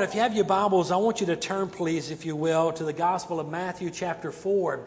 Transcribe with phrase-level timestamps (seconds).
[0.00, 2.72] Right, if you have your Bibles, I want you to turn, please, if you will,
[2.72, 4.80] to the Gospel of Matthew, chapter 4.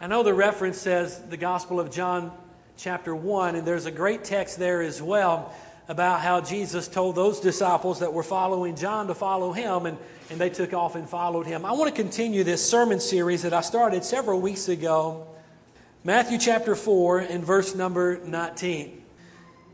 [0.00, 2.30] I know the reference says the Gospel of John,
[2.76, 5.52] chapter 1, and there's a great text there as well
[5.88, 9.98] about how Jesus told those disciples that were following John to follow him, and,
[10.30, 11.64] and they took off and followed him.
[11.64, 15.26] I want to continue this sermon series that I started several weeks ago.
[16.04, 18.99] Matthew chapter 4 and verse number 19.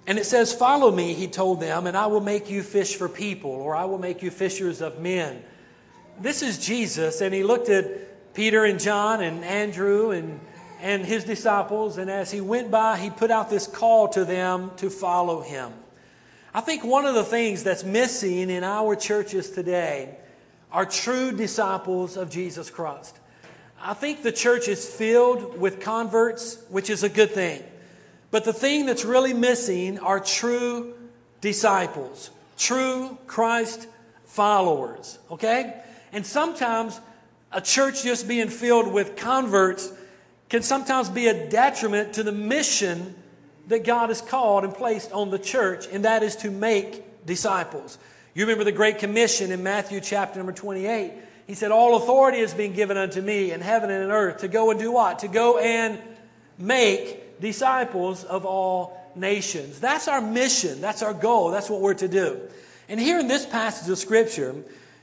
[0.07, 3.09] And it says, Follow me, he told them, and I will make you fish for
[3.09, 5.43] people, or I will make you fishers of men.
[6.21, 10.41] This is Jesus, and he looked at Peter and John and Andrew and,
[10.81, 14.71] and his disciples, and as he went by, he put out this call to them
[14.77, 15.73] to follow him.
[16.55, 20.17] I think one of the things that's missing in our churches today
[20.73, 23.19] are true disciples of Jesus Christ.
[23.81, 27.63] I think the church is filled with converts, which is a good thing.
[28.37, 30.93] But the thing that's really missing are true
[31.41, 33.89] disciples, true Christ
[34.27, 35.81] followers, okay?
[36.13, 37.01] And sometimes
[37.51, 39.91] a church just being filled with converts
[40.51, 43.15] can sometimes be a detriment to the mission
[43.69, 47.97] that God has called and placed on the church, and that is to make disciples.
[48.35, 51.15] You remember the Great Commission in Matthew chapter number 28.
[51.47, 54.49] He said, All authority has been given unto me in heaven and in earth to
[54.49, 55.21] go and do what?
[55.21, 55.99] To go and
[56.59, 59.81] make disciples of all nations.
[59.81, 60.81] That's our mission.
[60.81, 61.51] That's our goal.
[61.51, 62.41] That's what we're to do.
[62.89, 64.55] And here in this passage of Scripture,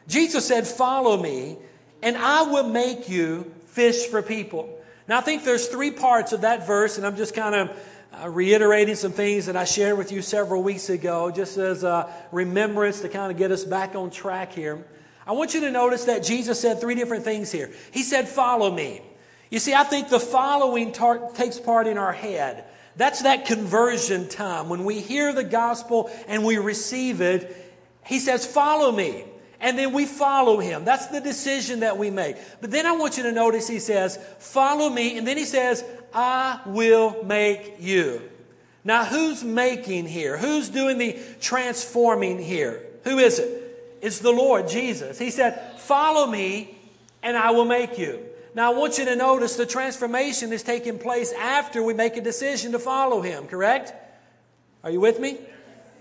[0.07, 1.57] Jesus said, Follow me,
[2.01, 4.79] and I will make you fish for people.
[5.07, 7.77] Now, I think there's three parts of that verse, and I'm just kind of
[8.21, 12.09] uh, reiterating some things that I shared with you several weeks ago, just as a
[12.31, 14.85] remembrance to kind of get us back on track here.
[15.25, 17.71] I want you to notice that Jesus said three different things here.
[17.91, 19.01] He said, Follow me.
[19.53, 22.65] You see, I think the following tar- takes part in our head.
[22.95, 24.67] That's that conversion time.
[24.67, 27.55] When we hear the gospel and we receive it,
[28.03, 29.25] he says, Follow me.
[29.59, 30.85] And then we follow him.
[30.85, 32.37] That's the decision that we make.
[32.61, 35.19] But then I want you to notice he says, Follow me.
[35.19, 38.23] And then he says, I will make you.
[38.83, 40.35] Now, who's making here?
[40.35, 42.81] Who's doing the transforming here?
[43.03, 43.99] Who is it?
[44.01, 45.19] It's the Lord Jesus.
[45.19, 46.75] He said, Follow me,
[47.21, 48.32] and I will make you.
[48.55, 52.21] Now, I want you to notice the transformation is taking place after we make a
[52.21, 53.93] decision to follow Him, correct?
[54.83, 55.39] Are you with me?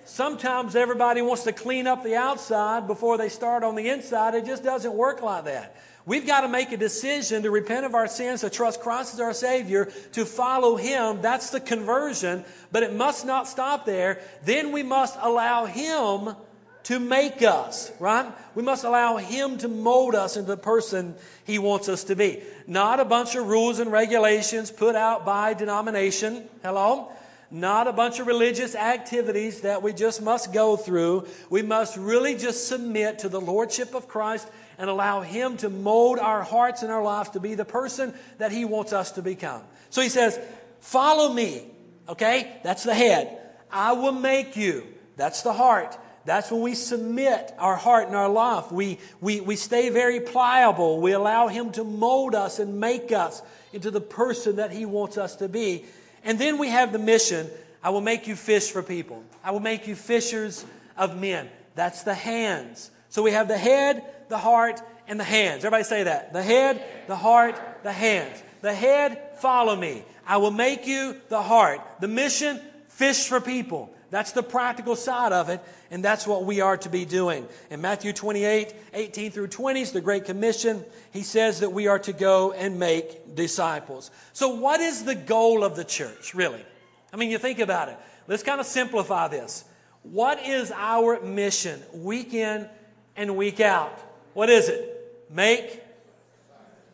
[0.05, 4.35] Sometimes everybody wants to clean up the outside before they start on the inside.
[4.35, 5.77] It just doesn't work like that.
[6.05, 9.21] We've got to make a decision to repent of our sins, to trust Christ as
[9.21, 11.23] our Savior, to follow Him.
[11.23, 14.21] That's the conversion, but it must not stop there.
[14.45, 16.35] Then we must allow Him
[16.85, 18.31] to make us, right?
[18.55, 22.43] We must allow Him to mold us into the person He wants us to be.
[22.67, 26.49] Not a bunch of rules and regulations put out by denomination.
[26.63, 27.13] Hello?
[27.51, 31.27] Not a bunch of religious activities that we just must go through.
[31.51, 36.19] We must really just submit to the Lordship of Christ and allow Him to mold
[36.19, 39.63] our hearts and our lives to be the person that He wants us to become.
[39.91, 40.39] So He says,
[40.81, 41.71] Follow me.
[42.09, 42.57] Okay?
[42.65, 43.39] That's the head.
[43.71, 44.87] I will make you.
[45.17, 45.97] That's the heart.
[46.25, 48.71] That's when we submit our heart and our life.
[48.71, 51.01] We, we, we stay very pliable.
[51.01, 53.43] We allow Him to mold us and make us
[53.73, 55.85] into the person that He wants us to be.
[56.25, 57.51] And then we have the mission
[57.83, 60.65] I will make you fish for people, I will make you fishers
[60.97, 61.49] of men.
[61.75, 62.91] That's the hands.
[63.09, 65.65] So we have the head, the heart, and the hands.
[65.65, 66.33] Everybody say that.
[66.33, 68.43] The head, the heart, the hands.
[68.61, 70.05] The head, follow me.
[70.27, 71.81] I will make you the heart.
[72.01, 73.92] The mission, fish for people.
[74.13, 77.49] That's the practical side of it, and that's what we are to be doing.
[77.71, 80.85] In Matthew 28, 18 through 20 is the Great Commission.
[81.15, 84.11] He says that we are to go and make disciples.
[84.35, 86.63] So, what is the goal of the church, really?
[87.11, 87.97] I mean, you think about it.
[88.29, 89.65] Let's kind of simplify this.
[90.03, 92.69] What is our mission week in
[93.17, 93.99] and week out?
[94.35, 95.25] What is it?
[95.31, 95.83] Make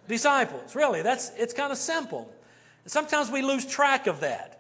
[0.07, 0.77] disciples.
[0.77, 2.33] Really, that's it's kind of simple.
[2.87, 4.58] Sometimes we lose track of that.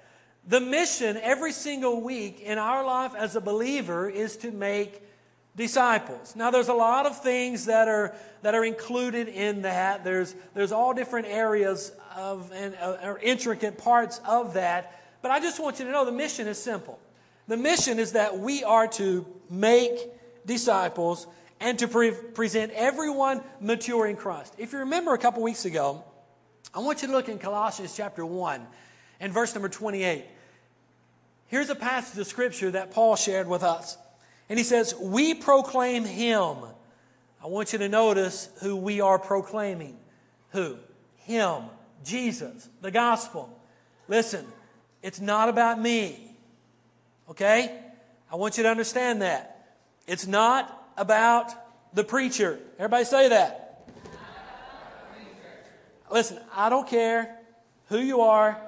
[0.48, 5.02] The mission every single week in our life as a believer is to make
[5.54, 6.34] disciples.
[6.34, 10.04] Now, there's a lot of things that are, that are included in that.
[10.04, 15.02] There's, there's all different areas of, and uh, intricate parts of that.
[15.20, 16.98] But I just want you to know the mission is simple.
[17.46, 19.98] The mission is that we are to make
[20.46, 21.26] disciples
[21.60, 24.54] and to pre- present everyone mature in Christ.
[24.56, 26.04] If you remember a couple weeks ago,
[26.72, 28.66] I want you to look in Colossians chapter 1
[29.20, 30.24] and verse number 28.
[31.48, 33.98] Here's a passage of scripture that Paul shared with us.
[34.48, 36.56] And he says, We proclaim him.
[37.42, 39.96] I want you to notice who we are proclaiming.
[40.50, 40.76] Who?
[41.16, 41.64] Him,
[42.04, 43.58] Jesus, the gospel.
[44.08, 44.46] Listen,
[45.02, 46.36] it's not about me.
[47.30, 47.78] Okay?
[48.30, 49.76] I want you to understand that.
[50.06, 51.52] It's not about
[51.94, 52.58] the preacher.
[52.78, 53.88] Everybody say that.
[56.10, 57.36] Listen, I don't care
[57.88, 58.60] who you are.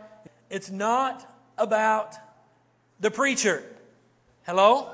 [0.51, 2.15] It's not about
[3.01, 3.65] the preacher.
[4.45, 4.89] Hello?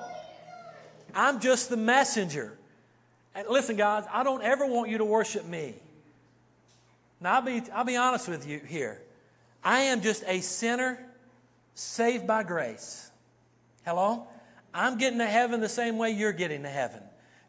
[1.14, 2.56] I'm just the messenger.
[3.34, 5.74] And listen, guys, I don't ever want you to worship me.
[7.20, 9.00] Now, I'll be, I'll be honest with you here.
[9.64, 10.98] I am just a sinner
[11.74, 13.10] saved by grace.
[13.84, 14.26] Hello?
[14.72, 17.00] I'm getting to heaven the same way you're getting to heaven.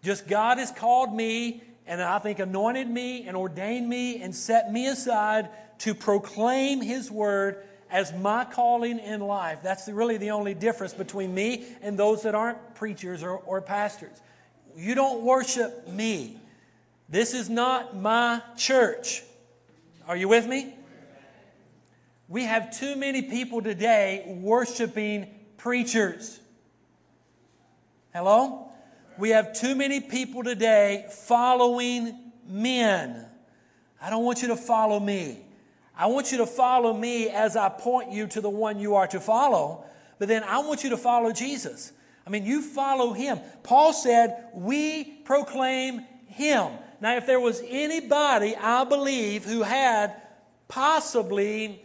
[0.04, 4.72] Just God has called me and I think anointed me and ordained me and set
[4.72, 5.50] me aside
[5.80, 9.60] to proclaim His word as my calling in life.
[9.64, 14.22] That's really the only difference between me and those that aren't preachers or, or pastors.
[14.76, 16.38] You don't worship me.
[17.10, 19.24] This is not my church.
[20.08, 20.74] Are you with me?
[22.30, 26.40] We have too many people today worshiping preachers.
[28.14, 28.70] Hello?
[29.18, 33.26] We have too many people today following men.
[34.02, 35.47] I don't want you to follow me.
[35.98, 39.08] I want you to follow me as I point you to the one you are
[39.08, 39.84] to follow.
[40.20, 41.92] But then I want you to follow Jesus.
[42.26, 43.40] I mean, you follow him.
[43.64, 46.72] Paul said, We proclaim him.
[47.02, 50.14] Now, if there was anybody, I believe, who had
[50.68, 51.82] possibly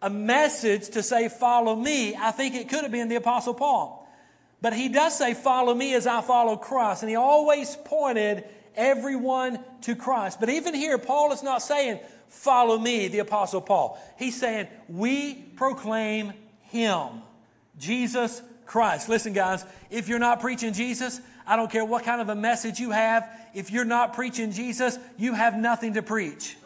[0.00, 4.08] a message to say, Follow me, I think it could have been the Apostle Paul.
[4.60, 7.02] But he does say, Follow me as I follow Christ.
[7.02, 8.44] And he always pointed
[8.76, 10.38] everyone to Christ.
[10.38, 11.98] But even here, Paul is not saying,
[12.32, 14.00] Follow me, the Apostle Paul.
[14.18, 16.32] He's saying, We proclaim
[16.62, 17.22] him,
[17.78, 19.08] Jesus Christ.
[19.08, 22.80] Listen, guys, if you're not preaching Jesus, I don't care what kind of a message
[22.80, 23.28] you have.
[23.54, 26.56] If you're not preaching Jesus, you have nothing to preach.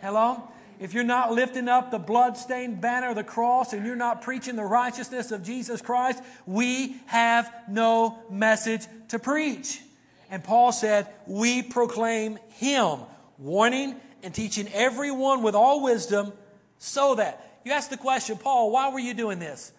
[0.00, 0.42] Hello?
[0.80, 4.56] if you're not lifting up the bloodstained banner of the cross and you're not preaching
[4.56, 9.82] the righteousness of Jesus Christ, we have no message to preach.
[10.30, 13.00] And Paul said, We proclaim him,
[13.36, 16.32] warning and teaching everyone with all wisdom,
[16.78, 17.46] so that.
[17.64, 19.72] You ask the question, Paul, why were you doing this?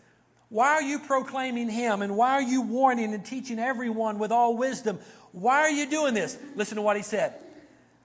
[0.49, 4.55] Why are you proclaiming him and why are you warning and teaching everyone with all
[4.55, 4.99] wisdom?
[5.31, 6.37] Why are you doing this?
[6.55, 7.33] Listen to what he said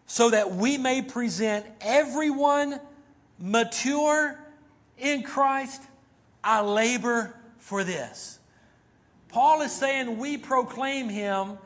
[0.06, 2.80] so that we may present everyone
[3.38, 4.38] mature
[4.96, 5.82] in Christ.
[6.42, 8.38] I labor for this.
[9.28, 11.58] Paul is saying we proclaim him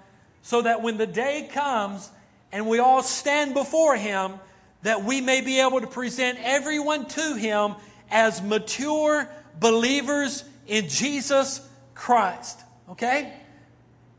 [0.43, 2.11] so that when the day comes
[2.50, 4.32] and we all stand before him,
[4.82, 7.75] that we may be able to present everyone to him
[8.10, 12.60] as mature believers in Jesus Christ.
[12.90, 13.32] Okay?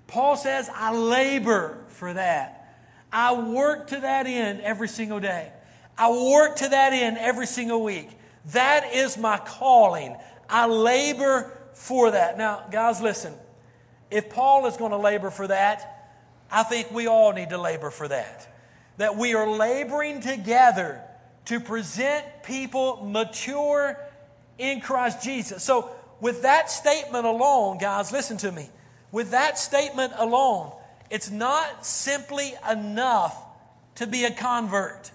[0.08, 2.76] Paul says, I labor for that.
[3.12, 5.52] I work to that end every single day.
[5.98, 8.10] I work to that end every single week.
[8.48, 10.16] That is my calling.
[10.50, 12.38] I labor for that.
[12.38, 13.34] Now, guys, listen.
[14.10, 16.12] If Paul is going to labor for that,
[16.52, 18.51] I think we all need to labor for that.
[19.02, 21.02] That we are laboring together
[21.46, 23.98] to present people mature
[24.60, 25.64] in Christ Jesus.
[25.64, 25.90] So,
[26.20, 28.70] with that statement alone, guys, listen to me.
[29.12, 30.72] With that statement alone,
[31.10, 33.36] it's not simply enough
[33.96, 35.10] to be a convert.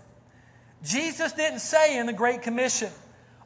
[0.82, 2.90] Jesus didn't say in the Great Commission,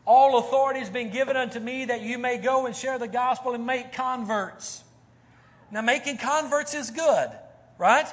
[0.06, 3.52] All authority has been given unto me that you may go and share the gospel
[3.52, 4.84] and make converts.
[5.70, 7.28] Now, making converts is good,
[7.76, 8.06] right?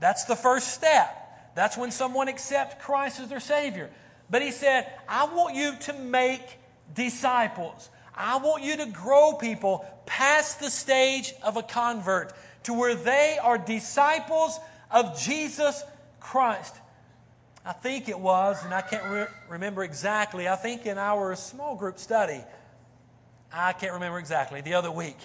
[0.00, 1.20] That's the first step.
[1.54, 3.90] That's when someone accepts Christ as their Savior.
[4.30, 6.58] But he said, I want you to make
[6.94, 7.90] disciples.
[8.14, 12.32] I want you to grow people past the stage of a convert
[12.64, 14.58] to where they are disciples
[14.90, 15.82] of Jesus
[16.20, 16.74] Christ.
[17.64, 21.76] I think it was, and I can't re- remember exactly, I think in our small
[21.76, 22.40] group study,
[23.52, 25.16] I can't remember exactly, the other week.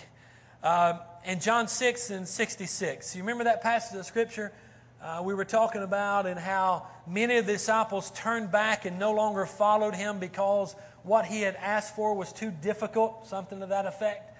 [0.63, 4.53] Um, in John 6 and 66, you remember that passage of Scripture
[5.01, 9.13] uh, we were talking about and how many of the disciples turned back and no
[9.13, 13.86] longer followed him because what he had asked for was too difficult, something to that
[13.86, 14.36] effect.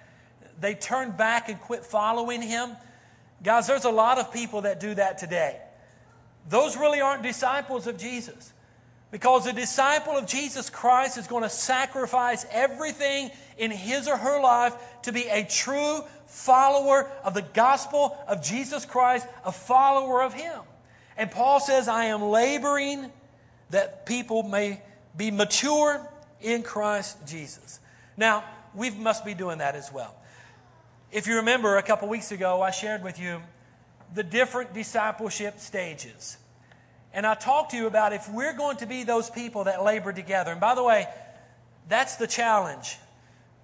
[0.60, 2.76] They turned back and quit following him.
[3.42, 5.58] Guys, there's a lot of people that do that today.
[6.48, 8.52] Those really aren't disciples of Jesus.
[9.10, 14.40] Because a disciple of Jesus Christ is going to sacrifice everything in his or her
[14.40, 20.32] life to be a true follower of the gospel of Jesus Christ, a follower of
[20.32, 20.60] him.
[21.16, 23.10] And Paul says, I am laboring
[23.70, 24.80] that people may
[25.16, 26.08] be mature
[26.40, 27.80] in Christ Jesus.
[28.16, 28.44] Now,
[28.74, 30.14] we must be doing that as well.
[31.12, 33.42] If you remember, a couple weeks ago, I shared with you
[34.14, 36.36] the different discipleship stages.
[37.12, 40.12] And I talked to you about if we're going to be those people that labor
[40.12, 40.52] together.
[40.52, 41.06] And by the way,
[41.88, 42.96] that's the challenge.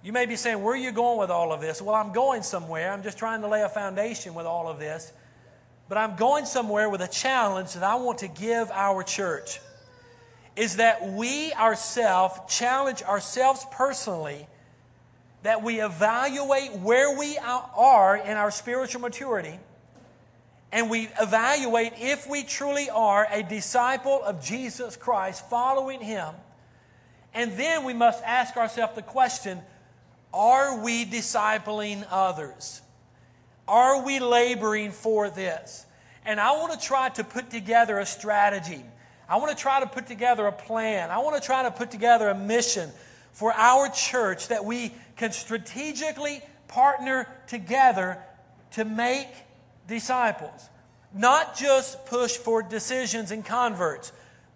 [0.03, 1.81] You may be saying, Where are you going with all of this?
[1.81, 2.91] Well, I'm going somewhere.
[2.91, 5.11] I'm just trying to lay a foundation with all of this.
[5.89, 9.59] But I'm going somewhere with a challenge that I want to give our church
[10.55, 14.47] is that we ourselves challenge ourselves personally
[15.43, 19.57] that we evaluate where we are in our spiritual maturity
[20.71, 26.33] and we evaluate if we truly are a disciple of Jesus Christ, following Him.
[27.33, 29.61] And then we must ask ourselves the question
[30.33, 32.81] are we discipling others?
[33.67, 35.85] Are we laboring for this?
[36.25, 38.83] And I want to try to put together a strategy.
[39.29, 41.09] I want to try to put together a plan.
[41.09, 42.89] I want to try to put together a mission
[43.33, 48.17] for our church that we can strategically partner together
[48.71, 49.27] to make
[49.87, 50.69] disciples.
[51.13, 54.11] Not just push for decisions and converts.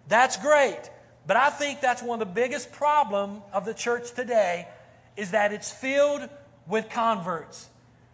[0.08, 0.80] That's great.
[1.26, 4.68] But I think that's one of the biggest problems of the church today
[5.16, 6.28] is that it's filled
[6.66, 7.68] with converts.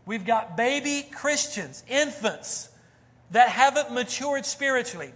[0.07, 2.71] We've got baby Christians, infants
[3.31, 5.13] that haven't matured spiritually.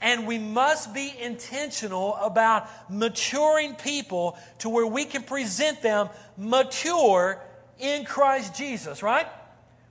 [0.00, 7.40] And we must be intentional about maturing people to where we can present them mature
[7.78, 9.26] in Christ Jesus, right?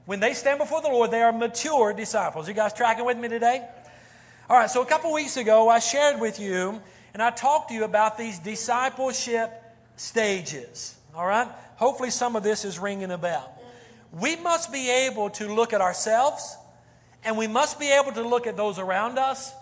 [0.05, 2.47] When they stand before the Lord, they are mature disciples.
[2.47, 3.65] You guys tracking with me today?
[4.49, 6.81] All right, so a couple weeks ago, I shared with you
[7.13, 9.49] and I talked to you about these discipleship
[9.95, 10.97] stages.
[11.15, 11.47] All right?
[11.75, 13.57] Hopefully, some of this is ringing a bell.
[14.11, 16.57] We must be able to look at ourselves,
[17.23, 19.53] and we must be able to look at those around us,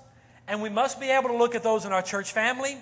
[0.48, 2.78] and we must be able to look at those in our church family,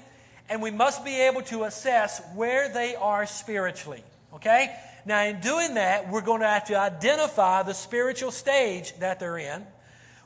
[0.49, 4.03] and we must be able to assess where they are spiritually.
[4.33, 4.73] Okay?
[5.05, 9.37] Now, in doing that, we're going to have to identify the spiritual stage that they're
[9.37, 9.65] in.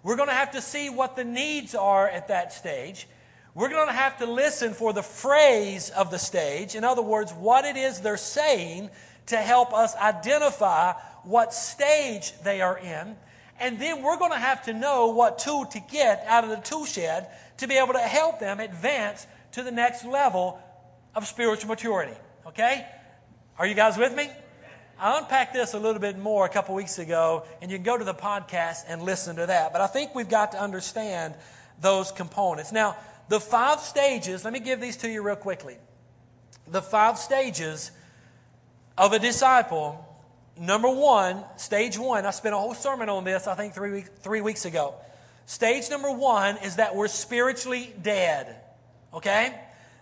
[0.03, 3.07] We're going to have to see what the needs are at that stage.
[3.53, 6.75] We're going to have to listen for the phrase of the stage.
[6.75, 8.89] In other words, what it is they're saying
[9.27, 10.93] to help us identify
[11.23, 13.15] what stage they are in.
[13.59, 16.57] And then we're going to have to know what tool to get out of the
[16.57, 17.27] tool shed
[17.57, 20.59] to be able to help them advance to the next level
[21.13, 22.15] of spiritual maturity.
[22.47, 22.85] Okay?
[23.57, 24.29] Are you guys with me?
[24.97, 27.97] I unpacked this a little bit more a couple weeks ago, and you can go
[27.97, 29.73] to the podcast and listen to that.
[29.73, 31.35] But I think we've got to understand
[31.81, 32.71] those components.
[32.71, 32.95] Now,
[33.31, 35.77] the five stages, let me give these to you real quickly.
[36.67, 37.91] The five stages
[38.97, 40.05] of a disciple.
[40.57, 44.07] Number one, stage one, I spent a whole sermon on this, I think, three, week,
[44.17, 44.95] three weeks ago.
[45.45, 48.53] Stage number one is that we're spiritually dead.
[49.13, 49.57] Okay?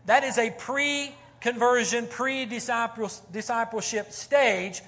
[0.07, 4.81] That is a pre conversion, pre discipleship stage,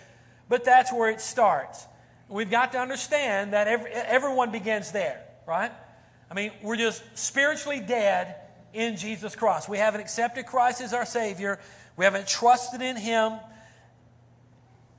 [0.49, 1.85] but that's where it starts.
[2.27, 5.71] We've got to understand that every, everyone begins there, right?
[6.31, 8.37] I mean, we're just spiritually dead
[8.73, 9.67] in Jesus Christ.
[9.67, 11.59] We haven't accepted Christ as our Savior,
[11.97, 13.33] we haven't trusted in Him.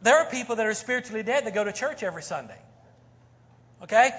[0.03, 2.59] There are people that are spiritually dead that go to church every Sunday.
[3.83, 4.11] Okay?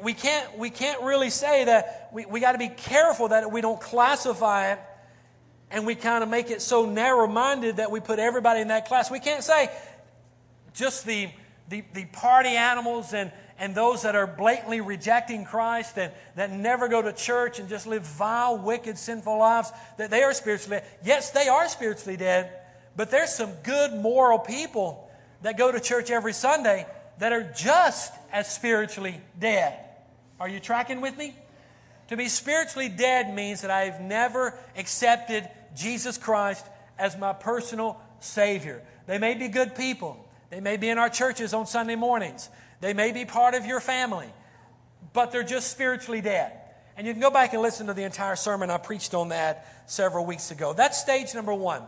[0.00, 3.60] We can't, we can't really say that we, we got to be careful that we
[3.60, 4.78] don't classify it
[5.72, 8.86] and we kind of make it so narrow minded that we put everybody in that
[8.86, 9.10] class.
[9.10, 9.70] We can't say
[10.72, 11.30] just the,
[11.68, 16.88] the, the party animals and, and those that are blatantly rejecting Christ and that never
[16.88, 20.88] go to church and just live vile, wicked, sinful lives, that they are spiritually dead.
[21.04, 22.50] Yes, they are spiritually dead,
[22.96, 25.08] but there's some good, moral people
[25.42, 26.86] that go to church every Sunday
[27.18, 29.78] that are just as spiritually dead.
[30.40, 31.34] Are you tracking with me?
[32.08, 36.66] To be spiritually dead means that I've never accepted Jesus Christ
[36.98, 38.82] as my personal Savior.
[39.06, 40.18] They may be good people.
[40.50, 42.48] They may be in our churches on Sunday mornings.
[42.84, 44.28] They may be part of your family,
[45.14, 46.52] but they're just spiritually dead.
[46.98, 48.68] And you can go back and listen to the entire sermon.
[48.68, 50.74] I preached on that several weeks ago.
[50.74, 51.80] That's stage number one.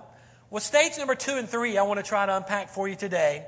[0.49, 3.45] Well, stage number two and three, I want to try to unpack for you today.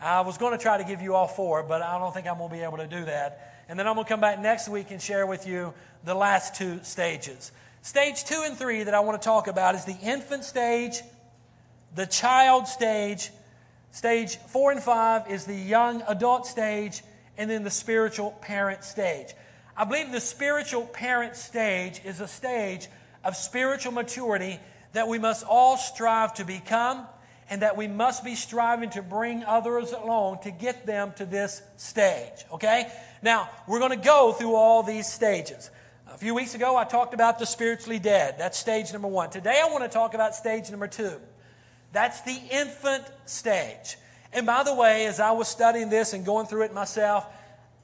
[0.00, 2.38] I was going to try to give you all four, but I don't think I'm
[2.38, 3.64] going to be able to do that.
[3.68, 6.54] And then I'm going to come back next week and share with you the last
[6.54, 7.52] two stages.
[7.82, 11.02] Stage two and three that I want to talk about is the infant stage,
[11.94, 13.30] the child stage.
[13.90, 17.02] Stage four and five is the young adult stage.
[17.38, 19.32] and then the spiritual parent stage.
[19.76, 22.88] I believe the spiritual parent stage is a stage
[23.22, 24.58] of spiritual maturity
[24.92, 27.06] that we must all strive to become
[27.48, 31.62] and that we must be striving to bring others along to get them to this
[31.76, 32.44] stage.
[32.52, 32.90] Okay?
[33.22, 35.70] Now, we're going to go through all these stages.
[36.12, 38.34] A few weeks ago, I talked about the spiritually dead.
[38.36, 39.30] That's stage number one.
[39.30, 41.20] Today, I want to talk about stage number two.
[41.92, 43.96] That's the infant stage.
[44.32, 47.26] And by the way, as I was studying this and going through it myself,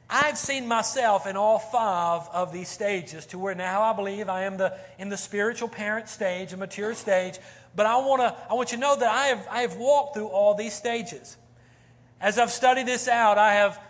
[0.08, 4.42] I've seen myself in all five of these stages to where now I believe I
[4.42, 7.38] am the, in the spiritual parent stage, a mature stage.
[7.74, 10.28] But I, wanna, I want you to know that I have, I have walked through
[10.28, 11.36] all these stages.
[12.20, 13.80] As I've studied this out, I have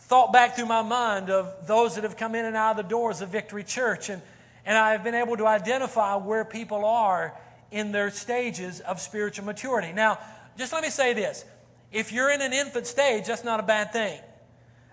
[0.00, 2.88] thought back through my mind of those that have come in and out of the
[2.88, 4.22] doors of Victory Church, and,
[4.64, 7.34] and I have been able to identify where people are
[7.70, 9.92] in their stages of spiritual maturity.
[9.92, 10.18] Now,
[10.56, 11.44] just let me say this
[11.92, 14.20] if you're in an infant stage, that's not a bad thing.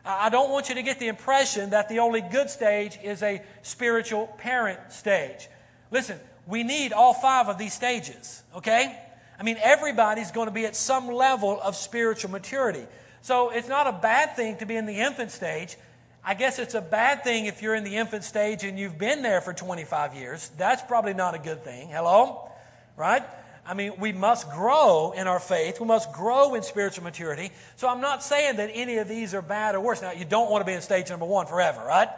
[0.06, 3.42] I don't want you to get the impression that the only good stage is a
[3.64, 5.48] spiritual parent stage.
[5.90, 9.00] Listen, we need all five of these stages, okay?
[9.40, 12.86] I mean, everybody's going to be at some level of spiritual maturity.
[13.24, 15.76] So it's not a bad thing to be in the infant stage.
[16.24, 19.24] I guess it's a bad thing if you're in the infant stage and you've been
[19.24, 20.52] there for 25 years.
[20.58, 21.90] That's probably not a good thing.
[21.90, 22.52] Hello?
[22.98, 23.24] Right?
[23.66, 25.80] I mean, we must grow in our faith.
[25.80, 27.52] We must grow in spiritual maturity.
[27.78, 30.02] So I'm not saying that any of these are bad or worse.
[30.02, 32.10] Now, you don't want to be in stage number one forever, right?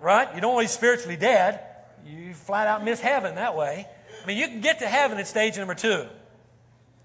[0.00, 0.34] Right?
[0.34, 1.60] You don't want to be spiritually dead.
[2.04, 3.86] You flat out miss heaven that way.
[4.22, 6.06] I mean, you can get to heaven at stage number two.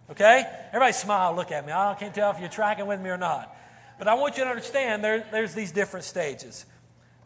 [0.09, 0.43] Okay?
[0.69, 1.71] Everybody smile, look at me.
[1.71, 3.55] I can't tell if you're tracking with me or not.
[3.99, 6.65] But I want you to understand there, there's these different stages.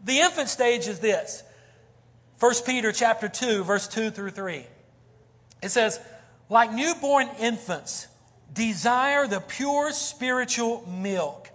[0.03, 1.43] The infant stage is this.
[2.39, 4.65] 1 Peter chapter 2, verse 2 through 3.
[5.63, 5.99] It says,
[6.49, 8.07] like newborn infants,
[8.53, 11.49] desire the pure spiritual milk,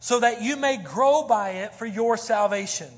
[0.00, 2.88] so that you may grow by it for your salvation,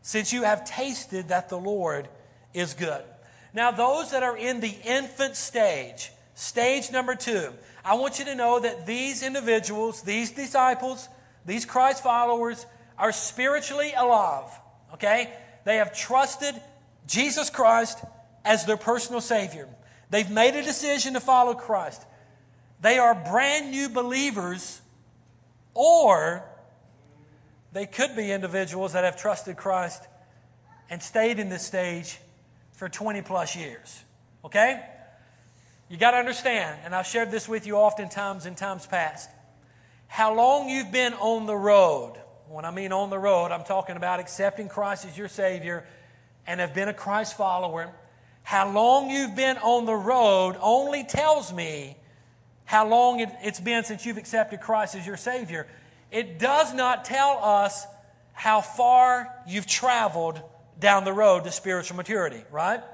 [0.00, 2.08] since you have tasted that the Lord
[2.54, 3.02] is good.
[3.52, 7.52] Now, those that are in the infant stage, stage number two,
[7.84, 11.08] I want you to know that these individuals, these disciples,
[11.44, 12.66] these Christ followers,
[12.98, 14.50] are spiritually alive.
[14.94, 15.32] Okay?
[15.64, 16.54] They have trusted
[17.06, 18.04] Jesus Christ
[18.46, 19.68] as their personal Savior.
[20.08, 22.02] They've made a decision to follow Christ.
[22.80, 24.80] They are brand new believers,
[25.74, 26.44] or
[27.72, 30.06] they could be individuals that have trusted Christ
[30.88, 32.18] and stayed in this stage
[32.72, 34.04] for 20 plus years.
[34.44, 34.80] Okay?
[35.88, 39.28] You got to understand, and I've shared this with you oftentimes in times past,
[40.06, 42.14] how long you've been on the road.
[42.48, 45.84] When I mean on the road, I'm talking about accepting Christ as your Savior
[46.46, 47.92] and have been a Christ follower
[48.46, 51.96] how long you've been on the road only tells me
[52.64, 55.66] how long it, has been since you've accepted Christ as your Savior.
[56.12, 57.84] It does not tell us
[58.34, 60.40] how far you've traveled
[60.78, 62.84] down the road to spiritual maturity, right?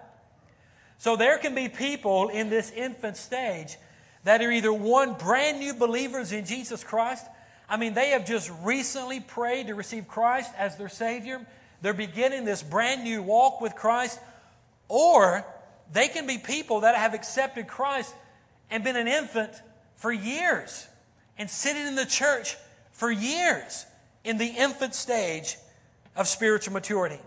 [0.96, 3.76] So there can be people in this infant stage
[4.24, 7.26] that are either one brand new believers in Jesus Christ.
[7.68, 11.46] I mean, they have just recently prayed to receive Christ as their Savior.
[11.82, 14.18] They're beginning this brand new walk with Christ
[14.92, 15.42] or
[15.90, 18.14] they can be people that have accepted Christ
[18.70, 19.50] and been an infant
[19.96, 20.86] for years
[21.38, 22.56] and sitting in the church
[22.90, 23.86] for years
[24.22, 25.56] in the infant stage
[26.14, 27.18] of spiritual maturity.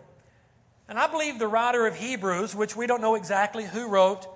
[0.88, 4.28] And I believe the writer of Hebrews, which we don't know exactly who wrote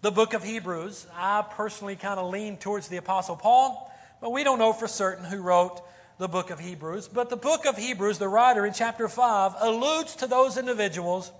[0.00, 4.42] the book of Hebrews, I personally kind of lean towards the Apostle Paul, but we
[4.42, 5.82] don't know for certain who wrote
[6.16, 7.08] the book of Hebrews.
[7.08, 11.30] But the book of Hebrews, the writer in chapter 5, alludes to those individuals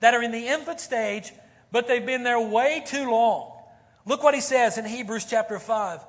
[0.00, 1.32] that are in the infant stage,
[1.72, 3.52] but they've been there way too long.
[4.04, 6.00] Look what he says in Hebrews chapter 5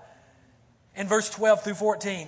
[0.96, 2.28] and verse 12 through 14.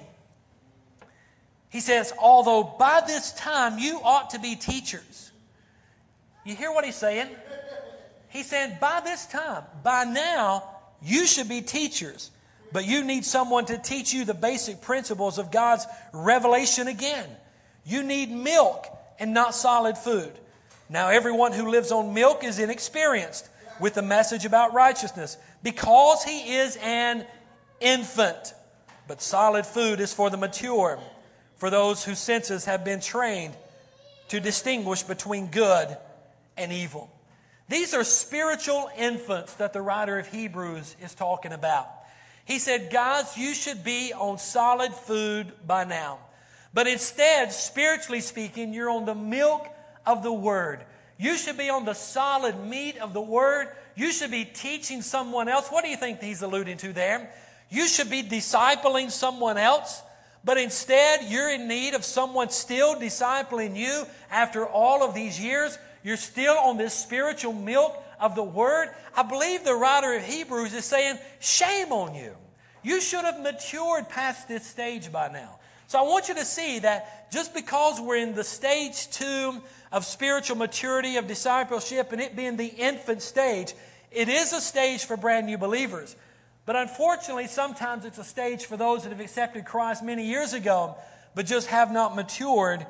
[1.69, 5.31] He says, Although by this time you ought to be teachers.
[6.43, 7.29] You hear what he's saying?
[8.29, 10.63] He said, By this time, by now,
[11.01, 12.31] you should be teachers,
[12.71, 17.27] but you need someone to teach you the basic principles of God's revelation again.
[17.85, 18.87] You need milk
[19.19, 20.31] and not solid food.
[20.89, 23.47] Now, everyone who lives on milk is inexperienced
[23.79, 27.25] with the message about righteousness because he is an
[27.79, 28.53] infant.
[29.07, 30.99] But solid food is for the mature,
[31.57, 33.55] for those whose senses have been trained
[34.29, 35.95] to distinguish between good
[36.57, 37.11] and evil.
[37.67, 41.87] These are spiritual infants that the writer of Hebrews is talking about.
[42.45, 46.17] He said, Guys, you should be on solid food by now.
[46.73, 49.67] But instead, spiritually speaking, you're on the milk
[50.09, 50.83] of the Word.
[51.17, 53.67] You should be on the solid meat of the Word.
[53.95, 55.69] You should be teaching someone else.
[55.69, 57.31] What do you think he's alluding to there?
[57.69, 60.01] You should be discipling someone else.
[60.43, 65.77] but instead you're in need of someone still discipling you after all of these years.
[66.01, 68.89] You're still on this spiritual milk of the Word.
[69.15, 72.35] I believe the writer of Hebrews is saying, Shame on you.
[72.81, 75.59] You should have matured past this stage by now.
[75.87, 79.61] So I want you to see that just because we're in the stage two
[79.91, 83.73] of spiritual maturity, of discipleship, and it being the infant stage,
[84.11, 86.15] it is a stage for brand new believers.
[86.65, 90.95] But unfortunately, sometimes it's a stage for those that have accepted Christ many years ago,
[91.33, 92.85] but just have not matured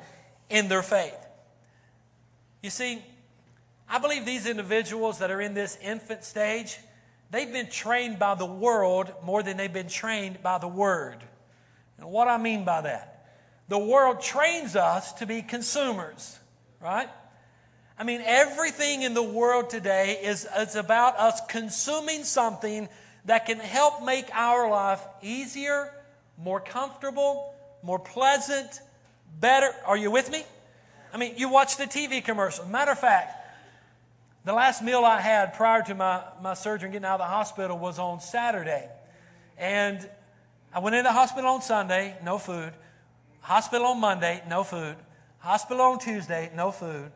[0.50, 1.16] in their faith.
[2.62, 3.02] You see,
[3.88, 6.76] I believe these individuals that are in this infant stage,
[7.30, 11.16] they've been trained by the world more than they've been trained by the Word.
[11.98, 13.26] And what I mean by that,
[13.68, 16.39] the world trains us to be consumers,
[16.80, 17.08] right?
[17.98, 22.88] I mean, everything in the world today is, is about us consuming something
[23.26, 25.92] that can help make our life easier,
[26.38, 28.80] more comfortable, more pleasant,
[29.38, 29.70] better.
[29.86, 30.44] Are you with me?
[31.12, 32.64] I mean, you watch the TV commercial.
[32.66, 33.36] Matter of fact,
[34.44, 37.24] the last meal I had prior to my, my surgery and getting out of the
[37.24, 38.88] hospital was on Saturday.
[39.58, 40.08] And
[40.72, 42.72] I went into the hospital on Sunday, no food.
[43.42, 44.96] Hospital on Monday, no food.
[45.40, 47.10] Hospital on Tuesday, no food.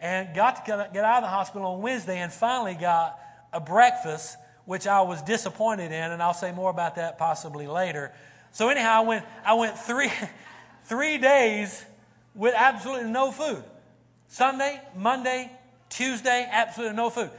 [0.00, 3.18] And got to get out of the hospital on Wednesday and finally got
[3.52, 8.12] a breakfast which I was disappointed in, and I'll say more about that possibly later.
[8.52, 10.10] So anyhow, I went, I went three,
[10.84, 11.84] three days
[12.34, 13.64] with absolutely no food.
[14.26, 15.50] Sunday, Monday,
[15.88, 17.30] Tuesday, absolutely no food.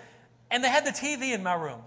[0.49, 1.81] And they had the TV in my room.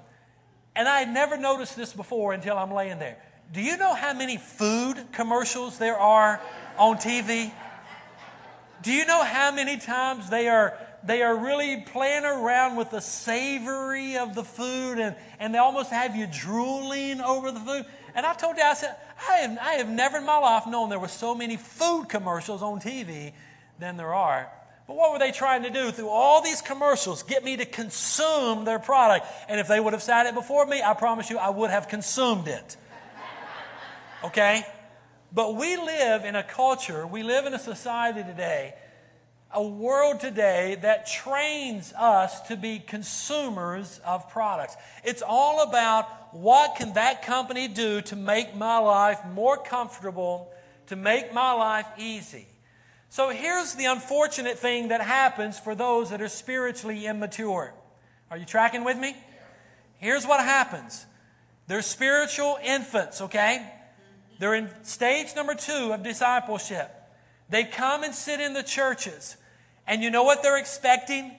[0.76, 3.18] And I had never noticed this before until I'm laying there.
[3.52, 6.40] Do you know how many food commercials there are
[6.78, 7.52] on TV?
[8.82, 13.00] Do you know how many times they are they are really playing around with the
[13.00, 17.86] savory of the food and, and they almost have you drooling over the food.
[18.14, 18.94] And I told you, I said,
[19.28, 22.62] I have, I have never in my life known there were so many food commercials
[22.62, 23.32] on TV
[23.78, 24.50] than there are.
[24.86, 27.22] But what were they trying to do through all these commercials?
[27.22, 29.26] Get me to consume their product.
[29.48, 31.88] And if they would have sat it before me, I promise you I would have
[31.88, 32.76] consumed it.
[34.24, 34.64] Okay?
[35.34, 38.74] But we live in a culture, we live in a society today
[39.54, 44.76] a world today that trains us to be consumers of products.
[45.04, 50.50] It's all about what can that company do to make my life more comfortable,
[50.86, 52.46] to make my life easy.
[53.10, 57.74] So here's the unfortunate thing that happens for those that are spiritually immature.
[58.30, 59.14] Are you tracking with me?
[59.98, 61.04] Here's what happens.
[61.66, 63.70] They're spiritual infants, okay?
[64.42, 66.92] They're in stage number two of discipleship.
[67.48, 69.36] They come and sit in the churches.
[69.86, 71.30] And you know what they're expecting?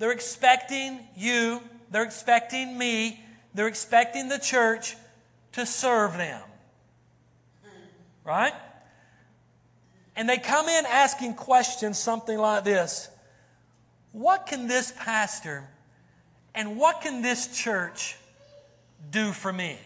[0.00, 3.22] They're expecting you, they're expecting me,
[3.54, 4.96] they're expecting the church
[5.52, 6.42] to serve them.
[8.24, 8.54] Right?
[10.16, 13.08] And they come in asking questions something like this
[14.10, 15.62] What can this pastor
[16.56, 18.16] and what can this church
[19.12, 19.78] do for me?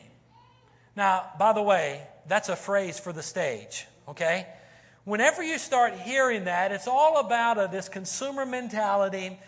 [0.96, 4.46] Now, by the way, that's a phrase for the stage, okay?
[5.04, 9.38] Whenever you start hearing that, it's all about a, this consumer mentality.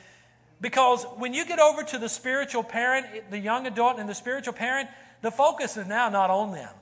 [0.61, 4.55] Because when you get over to the spiritual parent, the young adult and the spiritual
[4.55, 4.89] parent,
[5.23, 6.73] the focus is now not on them.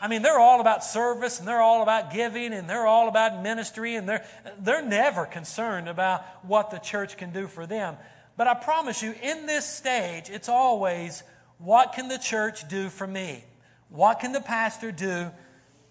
[0.00, 3.40] I mean, they're all about service and they're all about giving and they're all about
[3.42, 4.24] ministry and they're,
[4.58, 7.96] they're never concerned about what the church can do for them.
[8.36, 11.22] But I promise you, in this stage, it's always
[11.58, 13.44] what can the church do for me?
[13.92, 15.30] What can the pastor do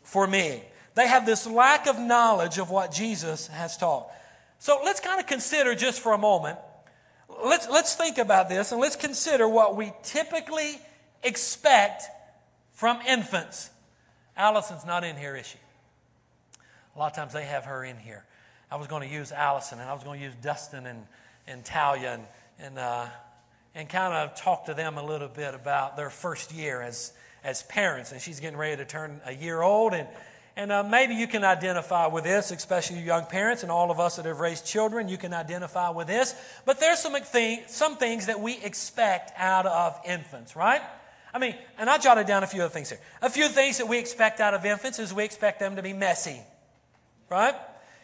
[0.03, 0.63] for me?
[0.95, 4.07] They have this lack of knowledge of what Jesus has taught.
[4.57, 6.57] So let's kind of consider just for a moment.
[7.43, 10.79] Let's, let's think about this and let's consider what we typically
[11.23, 12.03] expect
[12.73, 13.69] from infants.
[14.35, 15.57] Allison's not in here, is she?
[16.95, 18.25] A lot of times they have her in here.
[18.69, 21.05] I was going to use Allison and I was going to use Dustin and,
[21.47, 22.23] and Talia and,
[22.59, 23.05] and, uh,
[23.75, 27.63] and kind of talk to them a little bit about their first year as, as
[27.63, 28.11] parents.
[28.11, 30.07] And she's getting ready to turn a year old and
[30.57, 34.17] and uh, maybe you can identify with this, especially young parents and all of us
[34.17, 35.07] that have raised children.
[35.07, 36.35] You can identify with this.
[36.65, 40.81] But there's some, thing, some things that we expect out of infants, right?
[41.33, 42.99] I mean, and I jotted down a few other things here.
[43.21, 45.93] A few things that we expect out of infants is we expect them to be
[45.93, 46.41] messy,
[47.29, 47.55] right?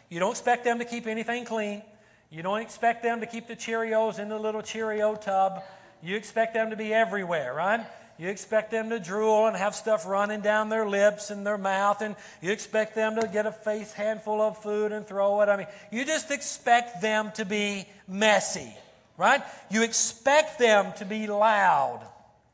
[0.08, 1.82] You don't expect them to keep anything clean.
[2.30, 5.62] You don't expect them to keep the Cheerios in the little Cheerio tub.
[6.02, 7.84] You expect them to be everywhere, right?
[8.18, 12.02] You expect them to drool and have stuff running down their lips and their mouth,
[12.02, 15.48] and you expect them to get a face handful of food and throw it.
[15.48, 18.74] I mean, you just expect them to be messy,
[19.16, 19.40] right?
[19.70, 22.00] You expect them to be loud,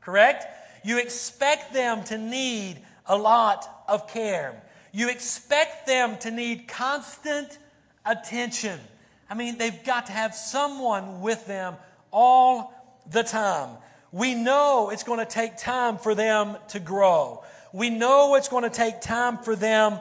[0.01, 0.45] correct?
[0.83, 4.61] You expect them to need a lot of care.
[4.91, 7.57] You expect them to need constant
[8.05, 8.79] attention.
[9.27, 11.75] I mean, they've got to have someone with them
[12.11, 12.71] all
[13.09, 13.77] the time.
[14.15, 17.43] We know it's going to take time for them to grow.
[17.73, 19.99] We know it's going to take time for them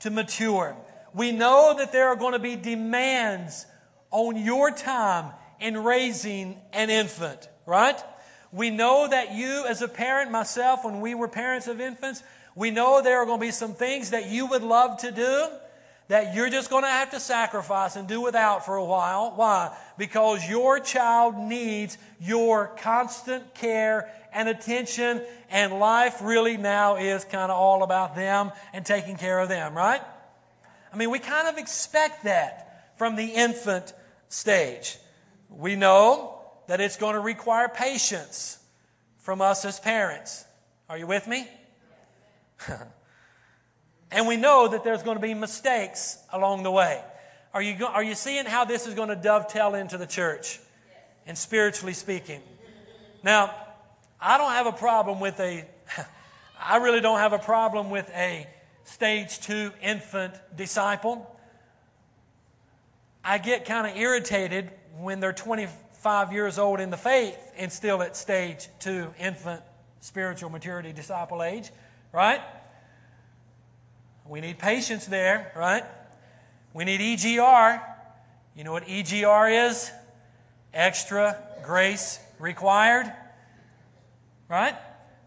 [0.00, 0.76] to mature.
[1.14, 3.64] We know that there are going to be demands
[4.10, 8.02] on your time in raising an infant, right?
[8.50, 12.24] We know that you, as a parent, myself, when we were parents of infants,
[12.56, 15.46] we know there are going to be some things that you would love to do
[16.08, 19.32] that you're just going to have to sacrifice and do without for a while.
[19.34, 19.76] Why?
[19.96, 27.50] Because your child needs your constant care and attention, and life really now is kind
[27.50, 30.02] of all about them and taking care of them, right?
[30.92, 33.92] I mean, we kind of expect that from the infant
[34.28, 34.98] stage.
[35.48, 38.58] We know that it's going to require patience
[39.18, 40.44] from us as parents.
[40.88, 41.48] Are you with me?
[44.14, 47.02] And we know that there's going to be mistakes along the way.
[47.52, 50.60] Are you, are you seeing how this is going to dovetail into the church
[51.26, 52.40] and spiritually speaking?
[53.24, 53.52] Now,
[54.20, 55.64] I don't have a problem with a,
[56.60, 58.46] I really don't have a problem with a
[58.84, 61.28] stage two infant disciple.
[63.24, 68.00] I get kind of irritated when they're 25 years old in the faith and still
[68.00, 69.62] at stage two infant
[69.98, 71.70] spiritual maturity disciple age,
[72.12, 72.40] right?
[74.26, 75.84] We need patience there, right?
[76.72, 77.82] We need EGR.
[78.56, 79.90] You know what EGR is?
[80.72, 83.12] Extra grace required.
[84.48, 84.74] Right?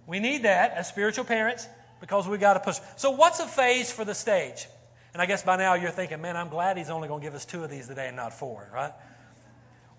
[0.07, 1.67] We need that as spiritual parents
[1.99, 2.77] because we got to push.
[2.95, 4.67] So, what's a phase for the stage?
[5.13, 7.33] And I guess by now you're thinking, man, I'm glad he's only going to give
[7.33, 8.93] us two of these today and not four, right?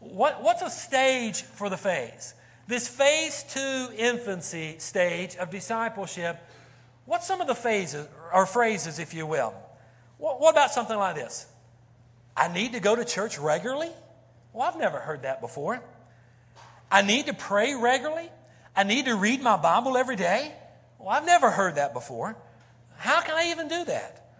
[0.00, 2.34] What, what's a stage for the phase?
[2.68, 6.38] This phase two infancy stage of discipleship
[7.08, 9.54] What's some of the phases or phrases, if you will?
[10.18, 11.46] What, what about something like this?
[12.36, 13.90] I need to go to church regularly?
[14.52, 15.82] Well, I've never heard that before.
[16.90, 18.30] I need to pray regularly?
[18.74, 20.52] I need to read my Bible every day?
[20.98, 22.36] Well, I've never heard that before.
[22.96, 24.30] How can I even do that?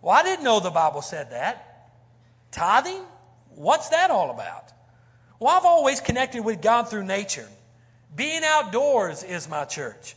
[0.00, 1.90] Well, I didn't know the Bible said that.
[2.50, 3.02] Tithing?
[3.54, 4.72] What's that all about?
[5.38, 7.48] Well, I've always connected with God through nature.
[8.14, 10.16] Being outdoors is my church.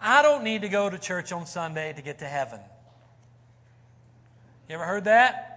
[0.00, 2.60] I don't need to go to church on Sunday to get to heaven.
[4.68, 5.54] You ever heard that?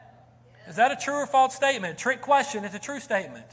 [0.67, 1.97] Is that a true or false statement?
[1.97, 2.63] Trick question.
[2.63, 3.45] It's a true statement.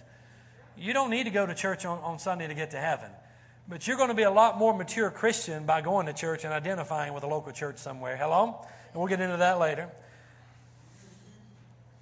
[0.77, 3.11] You don't need to go to church on, on Sunday to get to heaven.
[3.69, 6.53] But you're going to be a lot more mature Christian by going to church and
[6.53, 8.17] identifying with a local church somewhere.
[8.17, 8.65] Hello?
[8.93, 9.91] And we'll get into that later.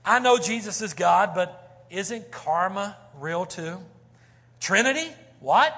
[0.05, 3.79] I know Jesus is God, but isn't karma real too?
[4.61, 5.09] Trinity?
[5.40, 5.75] What?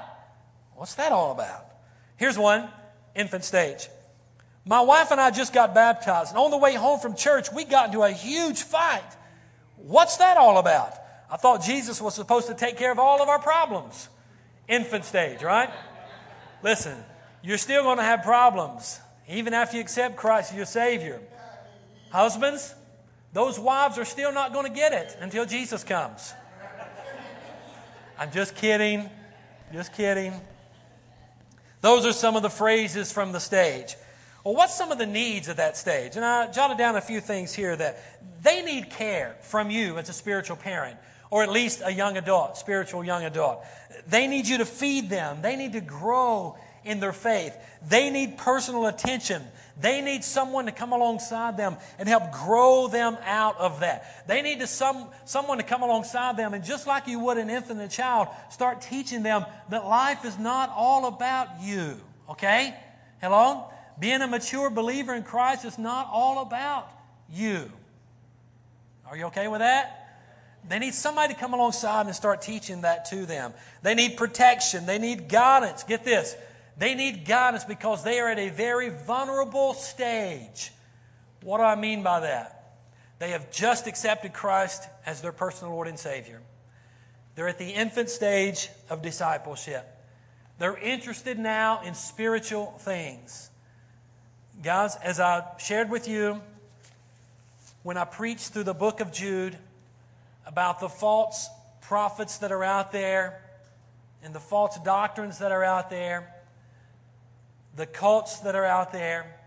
[0.74, 1.64] What's that all about?
[2.16, 2.68] Here's one
[3.18, 3.88] infant stage.
[4.64, 7.64] My wife and I just got baptized, and on the way home from church, we
[7.64, 9.02] got into a huge fight.
[9.76, 10.94] What's that all about?
[11.30, 14.08] I thought Jesus was supposed to take care of all of our problems.
[14.68, 15.70] Infant stage, right?
[16.62, 16.96] Listen,
[17.42, 21.20] you're still going to have problems, even after you accept Christ as your Savior.
[22.10, 22.74] Husbands,
[23.32, 26.32] those wives are still not going to get it until Jesus comes.
[28.18, 29.08] I'm just kidding.
[29.72, 30.32] Just kidding.
[31.80, 33.96] Those are some of the phrases from the stage.
[34.44, 36.16] Well, what's some of the needs of that stage?
[36.16, 38.02] And I jotted down a few things here that
[38.42, 40.96] they need care from you as a spiritual parent,
[41.30, 43.64] or at least a young adult, spiritual young adult.
[44.08, 47.56] They need you to feed them, they need to grow in their faith,
[47.88, 49.42] they need personal attention.
[49.80, 54.26] They need someone to come alongside them and help grow them out of that.
[54.26, 57.48] They need to some, someone to come alongside them and just like you would an
[57.48, 61.96] infant and child, start teaching them that life is not all about you.
[62.28, 62.74] Okay?
[63.20, 63.70] Hello?
[64.00, 66.90] Being a mature believer in Christ is not all about
[67.30, 67.70] you.
[69.06, 69.94] Are you okay with that?
[70.68, 73.54] They need somebody to come alongside and start teaching that to them.
[73.82, 74.86] They need protection.
[74.86, 75.82] They need guidance.
[75.82, 76.36] Get this.
[76.78, 80.72] They need guidance because they are at a very vulnerable stage.
[81.42, 82.76] What do I mean by that?
[83.18, 86.40] They have just accepted Christ as their personal Lord and Savior.
[87.34, 89.86] They're at the infant stage of discipleship.
[90.58, 93.50] They're interested now in spiritual things.
[94.62, 96.40] Guys, as I shared with you
[97.82, 99.56] when I preached through the book of Jude
[100.46, 101.48] about the false
[101.80, 103.40] prophets that are out there
[104.22, 106.34] and the false doctrines that are out there,
[107.78, 109.40] the cults that are out there,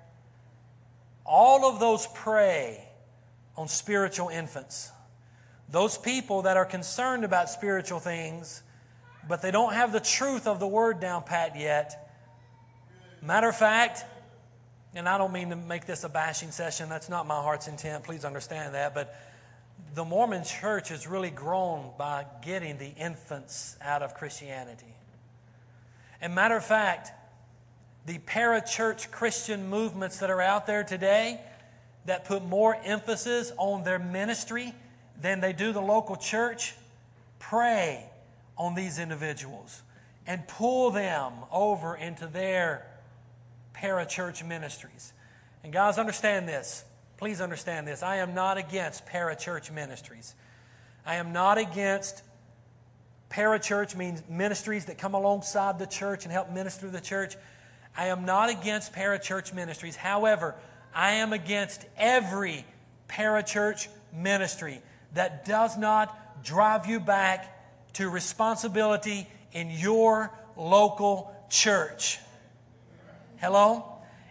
[1.25, 2.81] all of those prey
[3.57, 4.89] on spiritual infants.
[5.69, 8.63] Those people that are concerned about spiritual things,
[9.27, 12.09] but they don't have the truth of the word down pat yet.
[13.21, 14.05] Matter of fact,
[14.95, 18.05] and I don't mean to make this a bashing session, that's not my heart's intent,
[18.05, 19.13] please understand that, but
[19.93, 24.95] the Mormon church has really grown by getting the infants out of Christianity.
[26.21, 27.11] And matter of fact,
[28.05, 31.39] the parachurch Christian movements that are out there today
[32.05, 34.73] that put more emphasis on their ministry
[35.21, 36.75] than they do the local church,
[37.39, 38.05] prey
[38.57, 39.81] on these individuals
[40.27, 42.85] and pull them over into their
[43.73, 45.13] parachurch ministries.
[45.63, 46.83] And guys, understand this.
[47.17, 48.01] Please understand this.
[48.01, 50.35] I am not against parachurch ministries.
[51.05, 52.23] I am not against
[53.29, 57.35] parachurch means ministries that come alongside the church and help minister the church.
[57.95, 59.95] I am not against parachurch ministries.
[59.95, 60.56] However,
[60.93, 62.65] I am against every
[63.08, 64.82] parachurch ministry
[65.13, 72.19] that does not drive you back to responsibility in your local church.
[73.38, 73.86] Hello?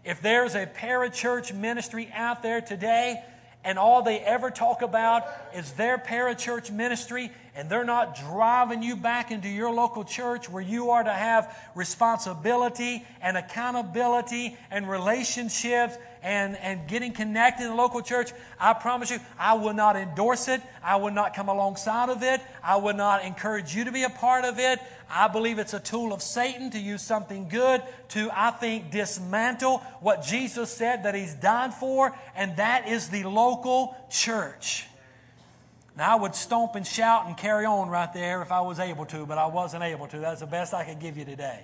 [0.04, 3.22] If there's a parachurch ministry out there today
[3.62, 8.96] and all they ever talk about is their parachurch ministry and they're not driving you
[8.96, 15.96] back into your local church where you are to have responsibility and accountability and relationships
[16.22, 20.48] and, and getting connected in the local church, I promise you, I will not endorse
[20.48, 20.60] it.
[20.82, 22.40] I will not come alongside of it.
[22.62, 24.80] I will not encourage you to be a part of it.
[25.08, 29.78] I believe it's a tool of Satan to use something good to, I think, dismantle
[30.00, 34.86] what Jesus said that He's died for, and that is the local church.
[36.00, 39.04] Now, I would stomp and shout and carry on right there if I was able
[39.04, 40.18] to, but I wasn't able to.
[40.18, 41.62] That's the best I could give you today.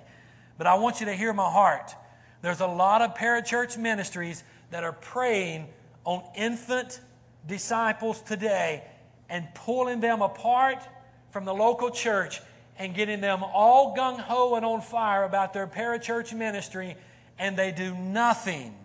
[0.59, 1.95] But I want you to hear my heart.
[2.43, 5.65] There's a lot of parachurch ministries that are preying
[6.03, 6.99] on infant
[7.47, 8.83] disciples today
[9.27, 10.87] and pulling them apart
[11.31, 12.39] from the local church
[12.77, 16.95] and getting them all gung ho and on fire about their parachurch ministry,
[17.39, 18.75] and they do nothing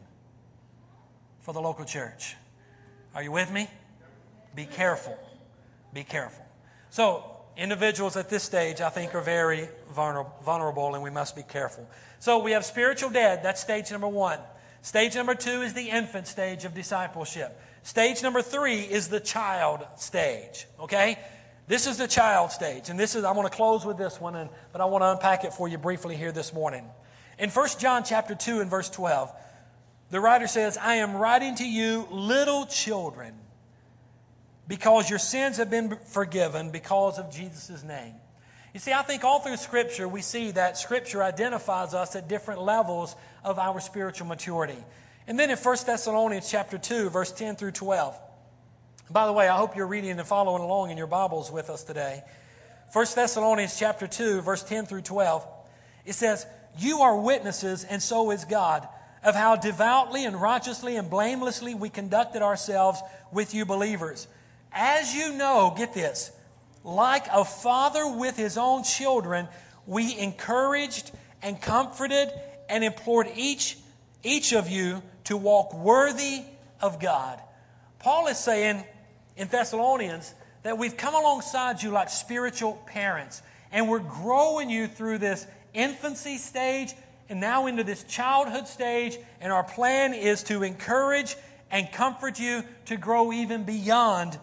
[1.40, 2.36] for the local church.
[3.14, 3.68] Are you with me?
[4.54, 5.18] Be careful.
[5.92, 6.44] Be careful.
[6.90, 7.24] So,
[7.56, 11.88] individuals at this stage, I think, are very vulnerable, and we must be careful.
[12.18, 13.42] So, we have spiritual dead.
[13.42, 14.38] That's stage number one.
[14.82, 17.58] Stage number two is the infant stage of discipleship.
[17.82, 20.66] Stage number three is the child stage.
[20.80, 21.18] Okay?
[21.68, 22.88] This is the child stage.
[22.88, 25.12] And this is, I want to close with this one, and, but I want to
[25.12, 26.84] unpack it for you briefly here this morning.
[27.38, 29.32] In 1 John chapter 2 and verse 12,
[30.10, 33.34] the writer says, I am writing to you, little children
[34.72, 38.14] because your sins have been forgiven because of Jesus' name.
[38.72, 42.62] You see, I think all through Scripture, we see that Scripture identifies us at different
[42.62, 44.78] levels of our spiritual maturity.
[45.26, 48.18] And then in 1 Thessalonians chapter 2, verse 10 through 12.
[49.10, 51.84] By the way, I hope you're reading and following along in your Bibles with us
[51.84, 52.22] today.
[52.94, 55.46] 1 Thessalonians chapter 2, verse 10 through 12.
[56.06, 56.46] It says,
[56.78, 58.88] You are witnesses, and so is God,
[59.22, 64.28] of how devoutly and righteously and blamelessly we conducted ourselves with you believers
[64.72, 66.30] as you know, get this,
[66.84, 69.48] like a father with his own children,
[69.86, 71.10] we encouraged
[71.42, 72.28] and comforted
[72.68, 73.76] and implored each,
[74.22, 76.42] each of you to walk worthy
[76.80, 77.40] of God.
[77.98, 78.84] Paul is saying
[79.36, 85.18] in Thessalonians that we've come alongside you like spiritual parents, and we're growing you through
[85.18, 86.94] this infancy stage
[87.28, 91.36] and now into this childhood stage, and our plan is to encourage
[91.70, 94.38] and comfort you to grow even beyond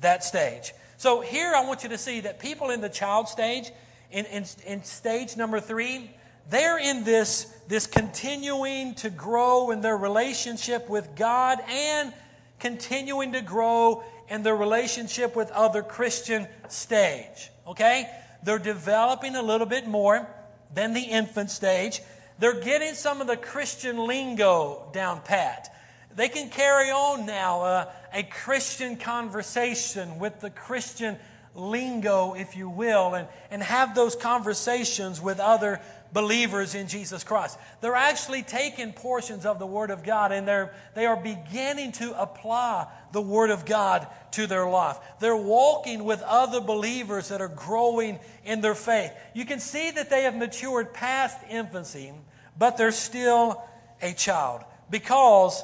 [0.00, 0.72] that stage.
[0.96, 3.70] So here I want you to see that people in the child stage,
[4.10, 6.10] in, in, in stage number three,
[6.50, 12.12] they're in this, this continuing to grow in their relationship with God and
[12.58, 17.50] continuing to grow in their relationship with other Christian stage.
[17.66, 18.10] Okay?
[18.42, 20.26] They're developing a little bit more
[20.74, 22.00] than the infant stage.
[22.38, 25.74] They're getting some of the Christian lingo down pat.
[26.14, 31.16] They can carry on now uh, a Christian conversation with the Christian
[31.54, 35.80] lingo, if you will, and, and have those conversations with other
[36.12, 37.58] believers in Jesus Christ.
[37.80, 42.20] They're actually taking portions of the Word of God and they're, they are beginning to
[42.20, 44.98] apply the Word of God to their life.
[45.20, 49.12] They're walking with other believers that are growing in their faith.
[49.34, 52.12] You can see that they have matured past infancy,
[52.56, 53.62] but they're still
[54.00, 55.62] a child because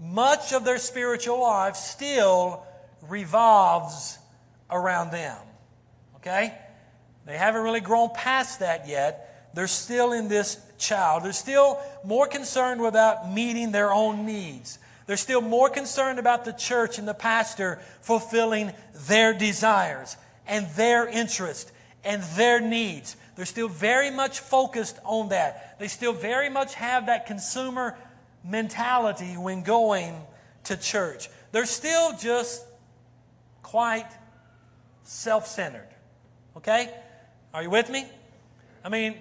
[0.00, 2.62] much of their spiritual life still
[3.08, 4.18] revolves
[4.70, 5.38] around them.
[6.16, 6.54] Okay?
[7.24, 9.50] They haven't really grown past that yet.
[9.54, 11.24] They're still in this child.
[11.24, 14.78] They're still more concerned about meeting their own needs.
[15.06, 18.72] They're still more concerned about the church and the pastor fulfilling
[19.06, 20.16] their desires
[20.46, 21.70] and their interest
[22.04, 23.16] and their needs.
[23.36, 25.78] They're still very much focused on that.
[25.78, 27.96] They still very much have that consumer
[28.46, 30.14] mentality when going
[30.64, 31.28] to church.
[31.52, 32.64] They're still just
[33.62, 34.08] quite
[35.02, 35.88] self centered.
[36.56, 36.92] Okay?
[37.52, 38.06] Are you with me?
[38.84, 39.16] I mean,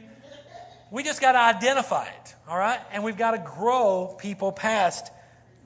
[0.91, 2.79] we just got to identify it, all right?
[2.91, 5.11] And we've got to grow people past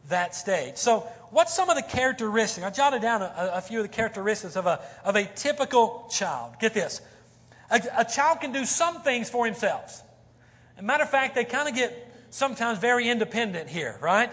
[0.08, 0.78] that stage.
[0.78, 2.66] So, what's some of the characteristics?
[2.66, 6.54] I jotted down a, a few of the characteristics of a, of a typical child.
[6.60, 7.02] Get this
[7.72, 10.02] a, a child can do some things for themselves.
[10.76, 14.32] As a matter of fact, they kind of get sometimes very independent here, right?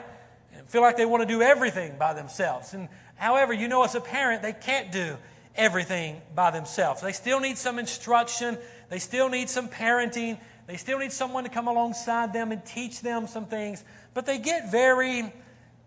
[0.55, 2.75] And feel like they want to do everything by themselves.
[2.75, 5.17] And however, you know, as a parent, they can't do
[5.55, 7.01] everything by themselves.
[7.01, 11.51] They still need some instruction, they still need some parenting, they still need someone to
[11.51, 13.85] come alongside them and teach them some things,
[14.15, 15.33] but they get very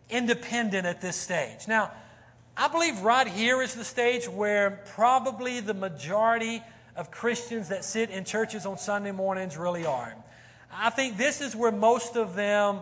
[0.09, 1.67] independent at this stage.
[1.67, 1.91] Now,
[2.57, 6.61] I believe right here is the stage where probably the majority
[6.95, 10.15] of Christians that sit in churches on Sunday mornings really are.
[10.71, 12.81] I think this is where most of them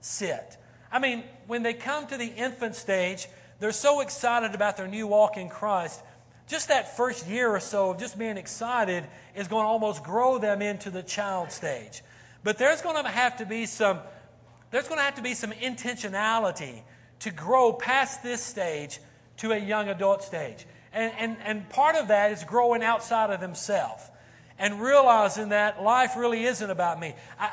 [0.00, 0.56] sit.
[0.90, 3.26] I mean, when they come to the infant stage,
[3.58, 6.00] they're so excited about their new walk in Christ.
[6.46, 9.04] Just that first year or so of just being excited
[9.34, 12.02] is going to almost grow them into the child stage.
[12.42, 14.00] But there's going to have to be some
[14.70, 16.82] there's going to have to be some intentionality
[17.20, 18.98] to grow past this stage
[19.36, 20.66] to a young adult stage.
[20.92, 24.02] And, and, and part of that is growing outside of themselves
[24.58, 27.14] and realizing that life really isn't about me.
[27.38, 27.50] I,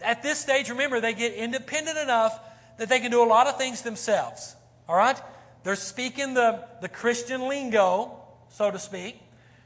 [0.00, 2.38] at this stage, remember, they get independent enough
[2.78, 4.56] that they can do a lot of things themselves.
[4.88, 5.20] All right?
[5.62, 8.18] They're speaking the, the Christian lingo,
[8.48, 9.20] so to speak.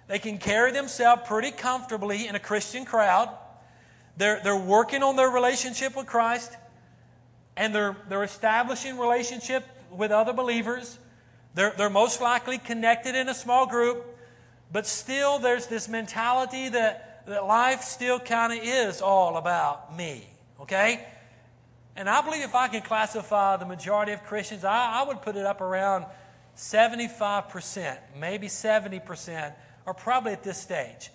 [0.09, 3.31] They can carry themselves pretty comfortably in a Christian crowd.
[4.17, 6.53] They're, they're working on their relationship with Christ,
[7.57, 10.99] and they're, they're establishing relationship with other believers.
[11.55, 14.14] They're, they're most likely connected in a small group.
[14.73, 20.27] But still, there's this mentality that, that life still kind of is all about me.
[20.61, 21.07] Okay?
[21.97, 25.37] And I believe if I can classify the majority of Christians, I, I would put
[25.37, 26.07] it up around
[26.57, 29.55] 75%, maybe 70%,
[29.87, 31.11] are probably at this stage.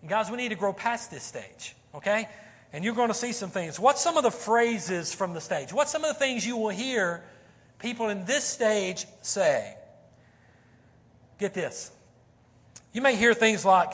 [0.00, 1.74] And guys, we need to grow past this stage.
[1.94, 2.28] Okay?
[2.72, 3.78] And you're going to see some things.
[3.78, 5.72] What's some of the phrases from the stage?
[5.72, 7.24] What's some of the things you will hear
[7.78, 9.76] people in this stage say?
[11.38, 11.90] Get this.
[12.96, 13.92] You may hear things like,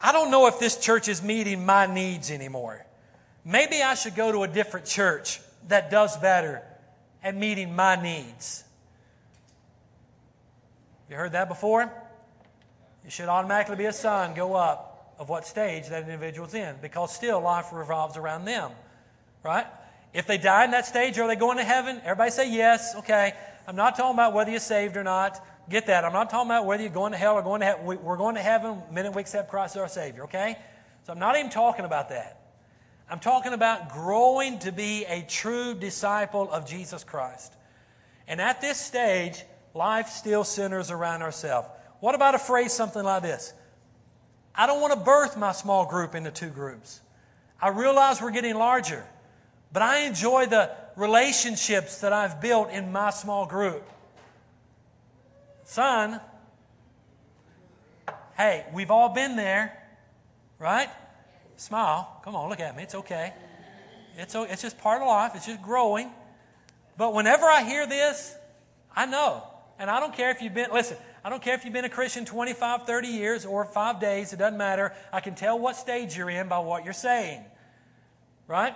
[0.00, 2.86] I don't know if this church is meeting my needs anymore.
[3.44, 5.38] Maybe I should go to a different church
[5.68, 6.62] that does better
[7.22, 8.64] at meeting my needs.
[11.10, 11.92] You heard that before?
[13.04, 17.14] It should automatically be a sign go up of what stage that individual's in because
[17.14, 18.70] still life revolves around them,
[19.44, 19.66] right?
[20.14, 22.00] If they die in that stage, are they going to heaven?
[22.02, 22.94] Everybody say yes.
[22.96, 23.34] Okay.
[23.68, 25.38] I'm not talking about whether you're saved or not.
[25.70, 26.04] Get that.
[26.04, 27.86] I'm not talking about whether you're going to hell or going to heaven.
[27.86, 30.58] We're going to heaven the minute we accept Christ as our Savior, okay?
[31.04, 32.40] So I'm not even talking about that.
[33.08, 37.54] I'm talking about growing to be a true disciple of Jesus Christ.
[38.26, 41.68] And at this stage, life still centers around ourselves.
[42.00, 43.52] What about a phrase something like this?
[44.54, 47.00] I don't want to birth my small group into two groups.
[47.62, 49.04] I realize we're getting larger,
[49.72, 53.88] but I enjoy the relationships that I've built in my small group.
[55.70, 56.20] Son,
[58.36, 59.80] hey, we've all been there,
[60.58, 60.88] right?
[61.54, 62.20] Smile.
[62.24, 62.82] Come on, look at me.
[62.82, 63.32] It's okay.
[64.18, 66.10] It's, it's just part of life, it's just growing.
[66.96, 68.34] But whenever I hear this,
[68.96, 69.44] I know.
[69.78, 71.88] And I don't care if you've been, listen, I don't care if you've been a
[71.88, 74.92] Christian 25, 30 years or five days, it doesn't matter.
[75.12, 77.44] I can tell what stage you're in by what you're saying.
[78.48, 78.74] Right?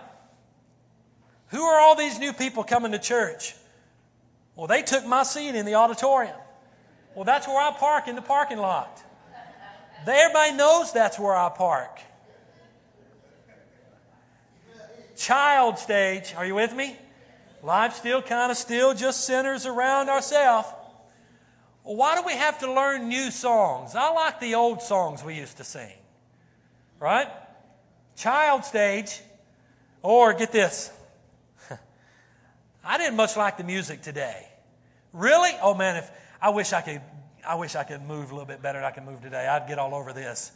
[1.48, 3.56] Who are all these new people coming to church?
[4.54, 6.36] Well, they took my seat in the auditorium.
[7.14, 9.02] Well, that's where I park in the parking lot.
[10.06, 12.00] Everybody knows that's where I park.
[15.16, 16.96] Child stage, are you with me?
[17.62, 20.68] Life still kind of still just centers around ourselves.
[21.84, 23.94] Why do we have to learn new songs?
[23.94, 25.92] I like the old songs we used to sing.
[26.98, 27.28] Right?
[28.16, 29.20] Child stage,
[30.02, 30.90] or get this.
[32.84, 34.46] I didn't much like the music today.
[35.12, 35.52] Really?
[35.62, 36.10] Oh man, if
[36.44, 37.00] I wish I could,
[37.48, 39.48] I wish I could move a little bit better than I can move today.
[39.48, 40.52] I'd get all over this.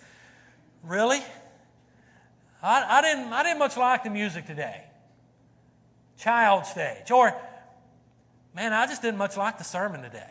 [0.83, 1.21] Really?
[2.63, 4.85] I, I, didn't, I didn't much like the music today.
[6.19, 7.11] Child stage.
[7.11, 7.35] Or,
[8.55, 10.31] man, I just didn't much like the sermon today.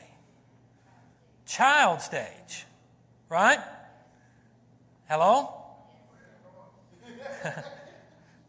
[1.47, 2.67] Child stage.
[3.27, 3.57] Right?
[5.09, 5.55] Hello?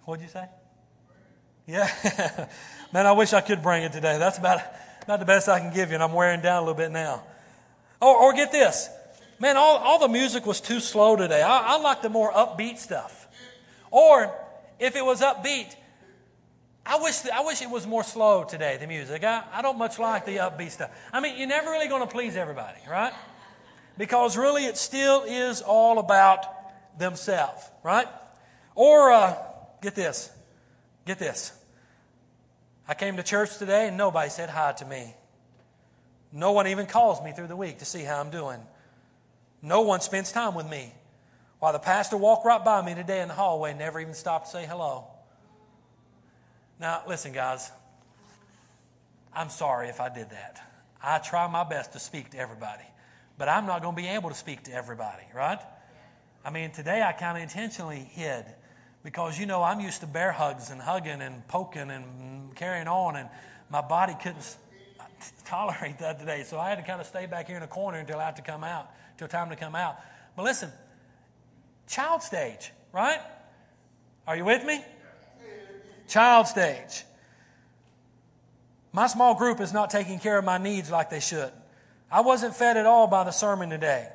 [0.04, 0.44] What'd you say?
[1.66, 2.48] Yeah.
[2.92, 4.18] Man, I wish I could bring it today.
[4.18, 4.60] That's about
[5.08, 7.24] not the best I can give you, and I'm wearing down a little bit now.
[8.00, 8.88] Or, or get this.
[9.40, 11.42] Man, all, all the music was too slow today.
[11.42, 13.26] I, I like the more upbeat stuff.
[13.90, 14.32] Or
[14.78, 15.74] if it was upbeat,
[16.84, 19.24] I wish, I wish it was more slow today, the music.
[19.24, 20.90] I, I don't much like the upbeat stuff.
[21.12, 23.12] I mean, you're never really going to please everybody, right?
[23.96, 26.44] Because really, it still is all about
[26.98, 28.06] themselves, right?
[28.74, 29.36] Or, uh,
[29.80, 30.30] get this,
[31.06, 31.57] get this.
[32.88, 35.14] I came to church today and nobody said hi to me.
[36.32, 38.60] No one even calls me through the week to see how I'm doing.
[39.60, 40.92] No one spends time with me.
[41.58, 44.46] While the pastor walked right by me today in the hallway and never even stopped
[44.46, 45.04] to say hello.
[46.80, 47.70] Now, listen, guys.
[49.34, 50.60] I'm sorry if I did that.
[51.02, 52.84] I try my best to speak to everybody,
[53.36, 55.60] but I'm not going to be able to speak to everybody, right?
[56.44, 58.44] I mean, today I kind of intentionally hid
[59.08, 63.16] because, you know, I'm used to bear hugs and hugging and poking and carrying on,
[63.16, 63.26] and
[63.70, 64.58] my body couldn't
[65.46, 66.42] tolerate that today.
[66.42, 68.36] So I had to kind of stay back here in a corner until I had
[68.36, 69.96] to come out, until time to come out.
[70.36, 70.70] But listen,
[71.86, 73.18] child stage, right?
[74.26, 74.84] Are you with me?
[76.06, 77.04] Child stage.
[78.92, 81.50] My small group is not taking care of my needs like they should.
[82.12, 84.06] I wasn't fed at all by the sermon today.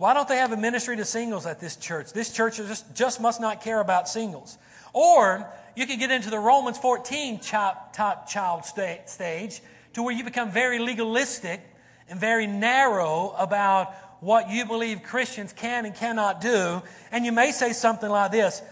[0.00, 2.14] Why don't they have a ministry to singles at this church?
[2.14, 4.56] This church just, just must not care about singles.
[4.94, 5.46] Or
[5.76, 9.60] you can get into the Romans 14 top, top child stage
[9.92, 11.60] to where you become very legalistic
[12.08, 16.80] and very narrow about what you believe Christians can and cannot do.
[17.12, 18.62] And you may say something like this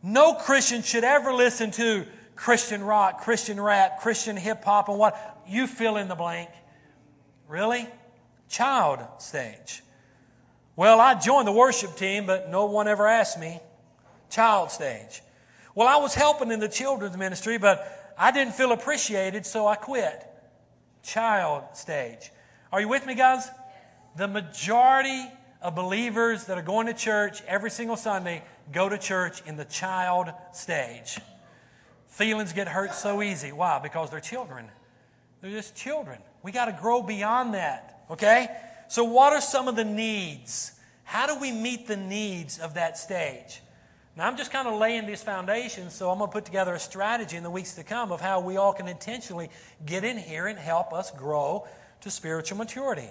[0.00, 2.06] No Christian should ever listen to
[2.36, 6.50] Christian rock, Christian rap, Christian hip hop, and what you fill in the blank.
[7.48, 7.88] Really?
[8.48, 9.82] Child stage.
[10.78, 13.58] Well, I joined the worship team, but no one ever asked me.
[14.30, 15.22] Child stage.
[15.74, 19.74] Well, I was helping in the children's ministry, but I didn't feel appreciated, so I
[19.74, 20.24] quit
[21.02, 22.30] child stage.
[22.70, 23.48] Are you with me, guys?
[24.16, 25.26] The majority
[25.62, 29.64] of believers that are going to church every single Sunday go to church in the
[29.64, 31.18] child stage.
[32.06, 33.50] Feelings get hurt so easy.
[33.50, 33.80] Why?
[33.80, 34.68] Because they're children.
[35.40, 36.20] They're just children.
[36.44, 38.46] We got to grow beyond that, okay?
[38.88, 40.72] So, what are some of the needs?
[41.04, 43.62] How do we meet the needs of that stage?
[44.16, 46.78] Now, I'm just kind of laying these foundations, so I'm going to put together a
[46.80, 49.50] strategy in the weeks to come of how we all can intentionally
[49.86, 51.68] get in here and help us grow
[52.00, 53.08] to spiritual maturity.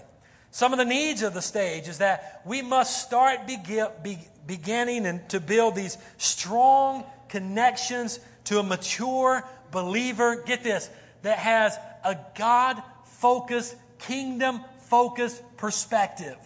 [0.51, 5.05] Some of the needs of the stage is that we must start begin, be, beginning
[5.05, 10.43] and to build these strong connections to a mature believer.
[10.43, 10.89] Get this,
[11.21, 16.37] that has a God focused, kingdom focused perspective.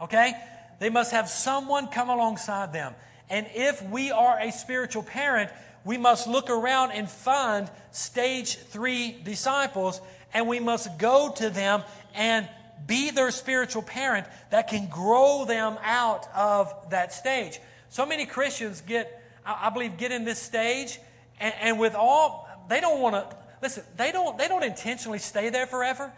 [0.00, 0.32] Okay?
[0.78, 2.94] They must have someone come alongside them
[3.28, 5.50] and if we are a spiritual parent,
[5.84, 10.00] we must look around and find stage three disciples,
[10.32, 11.82] and we must go to them
[12.14, 12.48] and
[12.86, 17.58] be their spiritual parent that can grow them out of that stage.
[17.88, 21.00] So many Christians get, I believe, get in this stage,
[21.40, 25.50] and, and with all, they don't want to, listen, they don't, they don't intentionally stay
[25.50, 26.12] there forever.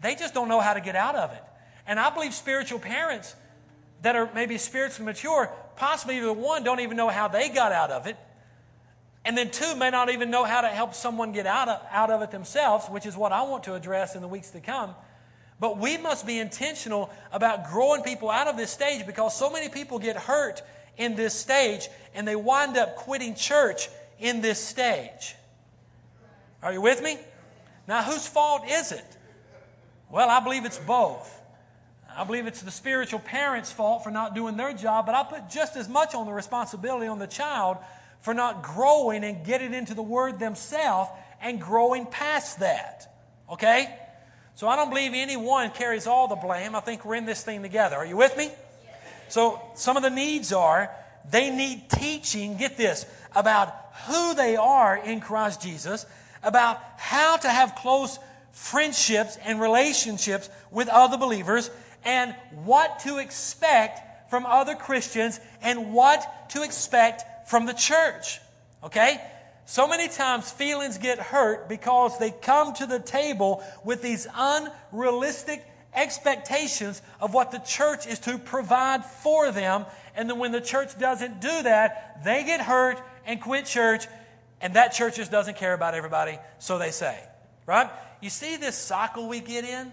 [0.00, 1.42] They just don't know how to get out of it.
[1.86, 3.34] And I believe spiritual parents
[4.02, 7.90] that are maybe spiritually mature possibly the one don't even know how they got out
[7.90, 8.16] of it.
[9.24, 12.10] And then two may not even know how to help someone get out of, out
[12.10, 14.94] of it themselves, which is what I want to address in the weeks to come.
[15.58, 19.68] But we must be intentional about growing people out of this stage because so many
[19.68, 20.62] people get hurt
[20.98, 25.34] in this stage and they wind up quitting church in this stage.
[26.62, 27.18] Are you with me?
[27.86, 29.04] Now, whose fault is it?
[30.10, 31.40] Well, I believe it's both.
[32.16, 35.48] I believe it's the spiritual parent's fault for not doing their job, but I put
[35.48, 37.78] just as much on the responsibility on the child
[38.20, 41.10] for not growing and getting into the Word themselves
[41.42, 43.12] and growing past that.
[43.50, 43.94] Okay?
[44.54, 46.74] So I don't believe anyone carries all the blame.
[46.74, 47.96] I think we're in this thing together.
[47.96, 48.50] Are you with me?
[49.28, 50.90] So some of the needs are
[51.30, 53.74] they need teaching, get this, about
[54.06, 56.06] who they are in Christ Jesus,
[56.42, 58.18] about how to have close
[58.52, 61.70] friendships and relationships with other believers,
[62.04, 62.34] and
[62.64, 68.40] what to expect from other Christians and what to expect from the church.
[68.82, 69.20] Okay?
[69.66, 75.64] So many times feelings get hurt because they come to the table with these unrealistic
[75.94, 79.86] expectations of what the church is to provide for them.
[80.14, 84.06] And then when the church doesn't do that, they get hurt and quit church,
[84.60, 87.18] and that church just doesn't care about everybody, so they say.
[87.66, 87.88] Right?
[88.20, 89.90] You see this cycle we get in?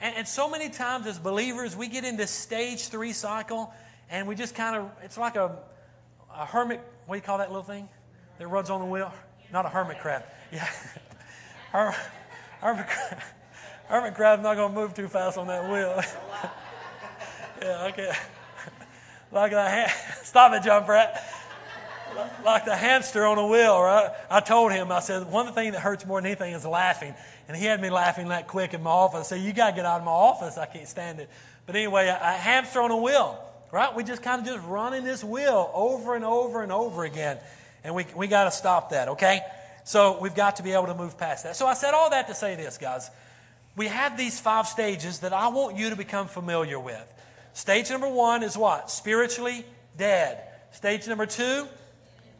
[0.00, 3.72] And, and so many times as believers, we get in this stage three cycle
[4.10, 5.56] and we just kind of, it's like a,
[6.34, 7.88] a hermit, what do you call that little thing
[8.38, 9.12] that runs on the wheel?
[9.52, 10.24] Not a hermit crab.
[10.52, 10.68] Yeah.
[11.72, 11.94] Her,
[12.60, 12.86] hermit,
[13.86, 16.02] hermit crab's not going to move too fast on that wheel.
[17.62, 18.12] yeah, okay.
[19.32, 19.90] like that.
[20.24, 21.24] Stop it, John Pratt.
[22.44, 24.10] Like the hamster on a wheel, right?
[24.30, 26.64] I told him, I said, one of the things that hurts more than anything is
[26.66, 27.14] laughing.
[27.48, 29.32] And he had me laughing that quick in my office.
[29.32, 30.58] I said, you got to get out of my office.
[30.58, 31.28] I can't stand it.
[31.66, 33.38] But anyway, a, a hamster on a wheel,
[33.72, 33.94] right?
[33.94, 37.38] We just kind of just running this wheel over and over and over again.
[37.84, 39.40] And we, we got to stop that, okay?
[39.84, 41.56] So we've got to be able to move past that.
[41.56, 43.10] So I said all that to say this, guys.
[43.76, 47.06] We have these five stages that I want you to become familiar with.
[47.52, 48.90] Stage number one is what?
[48.90, 49.64] Spiritually
[49.96, 50.42] dead.
[50.72, 51.66] Stage number two,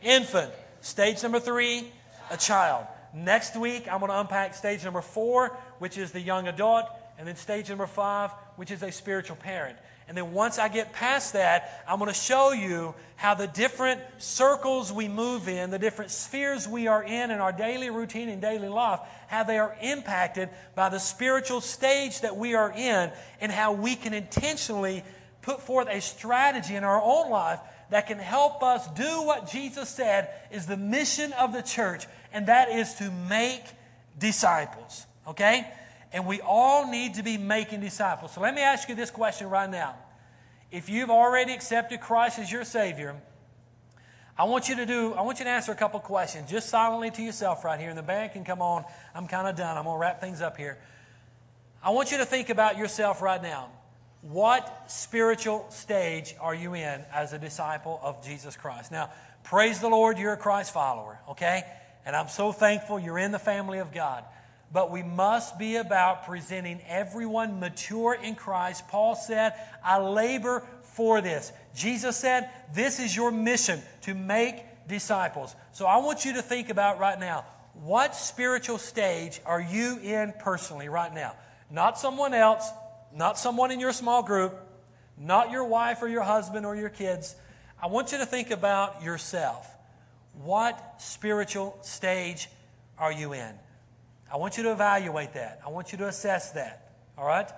[0.03, 0.53] infant.
[0.81, 1.87] Stage number three,
[2.31, 2.87] a child.
[3.15, 6.87] Next week, I'm going to unpack stage number four, which is the young adult,
[7.19, 9.77] and then stage number five, which is a spiritual parent.
[10.09, 14.01] And then once I get past that, I'm going to show you how the different
[14.19, 18.41] circles we move in, the different spheres we are in in our daily routine and
[18.43, 18.99] daily life,
[19.29, 23.95] how they are impacted by the spiritual stage that we are in, and how we
[23.95, 25.05] can intentionally
[25.43, 27.61] put forth a strategy in our own life
[27.91, 32.47] that can help us do what Jesus said is the mission of the church, and
[32.47, 33.65] that is to make
[34.19, 35.07] disciples.
[35.27, 35.67] Okay?
[36.13, 38.33] And we all need to be making disciples.
[38.33, 39.97] So let me ask you this question right now.
[40.71, 43.17] If you've already accepted Christ as your Savior,
[44.39, 47.11] I want you to do, I want you to answer a couple questions just silently
[47.11, 47.91] to yourself right here.
[47.91, 48.85] And the band can come on.
[49.15, 49.77] I'm kind of done.
[49.77, 50.79] I'm going to wrap things up here.
[51.83, 53.71] I want you to think about yourself right now.
[54.23, 58.93] What spiritual stage are you in as a disciple of Jesus Christ?
[58.93, 59.11] Now,
[59.45, 61.63] praise the Lord, you're a Christ follower, okay?
[62.05, 64.25] And I'm so thankful you're in the family of God
[64.73, 68.87] but we must be about presenting everyone mature in Christ.
[68.89, 69.55] Paul said,
[69.85, 71.53] I labor for this.
[71.75, 75.55] Jesus said, This is your mission to make disciples.
[75.73, 77.45] So I want you to think about right now
[77.75, 81.35] what spiritual stage are you in personally right now?
[81.71, 82.69] Not someone else,
[83.15, 84.59] not someone in your small group,
[85.19, 87.35] not your wife or your husband or your kids.
[87.83, 89.69] I want you to think about yourself.
[90.43, 92.49] What spiritual stage
[92.99, 93.53] are you in?
[94.33, 95.61] I want you to evaluate that.
[95.65, 96.93] I want you to assess that.
[97.19, 97.51] All right?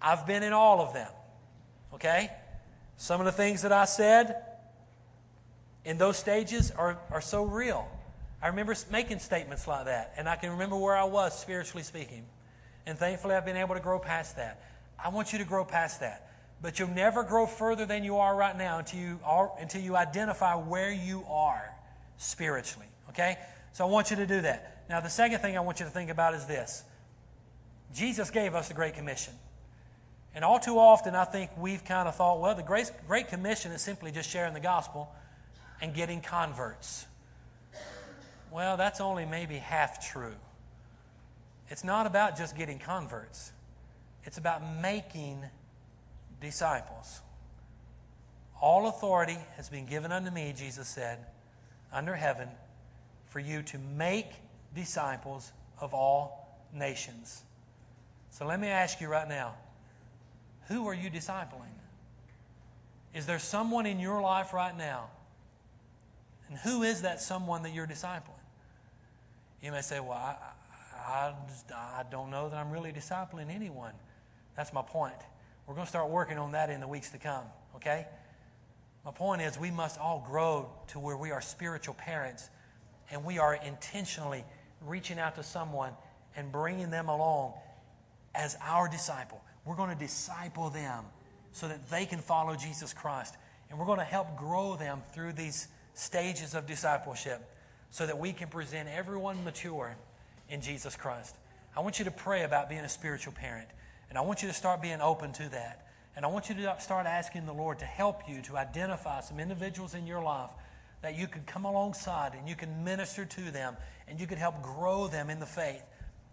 [0.00, 1.10] I've been in all of them.
[1.94, 2.30] Okay?
[2.96, 4.42] Some of the things that I said
[5.84, 7.88] in those stages are, are so real.
[8.42, 12.26] I remember making statements like that, and I can remember where I was spiritually speaking.
[12.86, 14.62] And thankfully, I've been able to grow past that.
[15.02, 16.30] I want you to grow past that.
[16.62, 19.96] But you'll never grow further than you are right now until you, are, until you
[19.96, 21.74] identify where you are
[22.16, 22.86] spiritually.
[23.10, 23.36] Okay?
[23.72, 24.84] So I want you to do that.
[24.88, 26.84] Now, the second thing I want you to think about is this
[27.94, 29.34] Jesus gave us the Great Commission.
[30.34, 33.72] And all too often, I think we've kind of thought, well, the Great, Great Commission
[33.72, 35.10] is simply just sharing the gospel
[35.80, 37.06] and getting converts.
[38.50, 40.34] Well, that's only maybe half true.
[41.68, 43.52] It's not about just getting converts,
[44.24, 45.42] it's about making
[46.40, 47.20] disciples.
[48.60, 51.18] All authority has been given unto me, Jesus said,
[51.92, 52.48] under heaven,
[53.26, 54.30] for you to make
[54.74, 57.42] disciples of all nations.
[58.30, 59.54] So let me ask you right now
[60.68, 61.74] who are you discipling?
[63.14, 65.08] Is there someone in your life right now?
[66.48, 68.22] And who is that someone that you're discipling?
[69.62, 70.36] You may say, Well, I,
[71.06, 71.32] I,
[71.72, 73.92] I don't know that I'm really discipling anyone.
[74.56, 75.14] That's my point.
[75.66, 77.44] We're going to start working on that in the weeks to come,
[77.76, 78.06] okay?
[79.04, 82.50] My point is, we must all grow to where we are spiritual parents
[83.10, 84.44] and we are intentionally
[84.84, 85.92] reaching out to someone
[86.36, 87.54] and bringing them along
[88.34, 89.40] as our disciple.
[89.64, 91.04] We're going to disciple them
[91.52, 93.36] so that they can follow Jesus Christ.
[93.70, 97.40] And we're going to help grow them through these stages of discipleship
[97.90, 99.96] so that we can present everyone mature
[100.48, 101.36] in Jesus Christ.
[101.76, 103.68] I want you to pray about being a spiritual parent.
[104.08, 105.86] And I want you to start being open to that.
[106.14, 109.38] And I want you to start asking the Lord to help you to identify some
[109.38, 110.50] individuals in your life
[111.02, 113.76] that you could come alongside and you can minister to them
[114.08, 115.84] and you could help grow them in the faith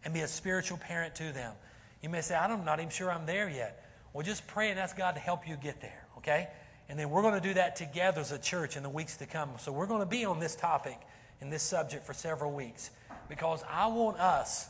[0.05, 1.53] and be a spiritual parent to them.
[2.01, 3.85] You may say, I'm not even sure I'm there yet.
[4.13, 6.47] Well, just pray and ask God to help you get there, okay?
[6.87, 9.25] And then we're going to do that together as a church in the weeks to
[9.25, 9.49] come.
[9.57, 10.97] So we're going to be on this topic
[11.41, 12.91] and this subject for several weeks
[13.33, 14.69] because I want us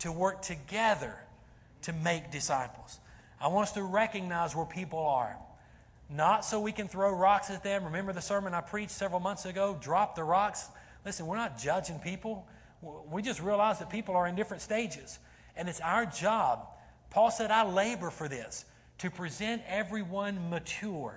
[0.00, 1.14] to work together
[1.82, 2.98] to make disciples.
[3.40, 5.36] I want us to recognize where people are.
[6.12, 7.84] Not so we can throw rocks at them.
[7.84, 9.78] Remember the sermon I preached several months ago?
[9.80, 10.66] Drop the rocks.
[11.06, 12.48] Listen, we're not judging people.
[12.82, 15.20] We just realize that people are in different stages.
[15.54, 16.66] And it's our job.
[17.10, 18.64] Paul said, I labor for this,
[18.98, 21.14] to present everyone mature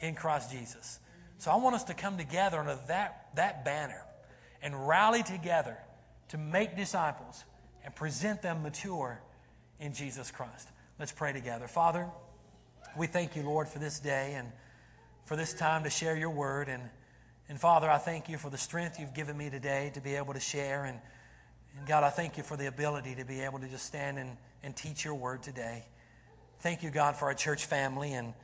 [0.00, 1.00] in Christ Jesus.
[1.38, 4.04] So I want us to come together under that, that banner
[4.62, 5.76] and rally together
[6.30, 7.44] to make disciples
[7.84, 9.20] and present them mature
[9.78, 10.68] in Jesus Christ.
[10.98, 11.66] Let's pray together.
[11.66, 12.08] Father,
[12.96, 14.48] we thank you, Lord, for this day and
[15.24, 16.68] for this time to share your word.
[16.68, 16.82] And,
[17.48, 20.34] And Father, I thank you for the strength you've given me today to be able
[20.34, 20.84] to share.
[20.84, 21.00] And,
[21.76, 24.36] and God, I thank you for the ability to be able to just stand and,
[24.62, 25.84] and teach your word today.
[26.60, 28.34] Thank you, God, for our church family and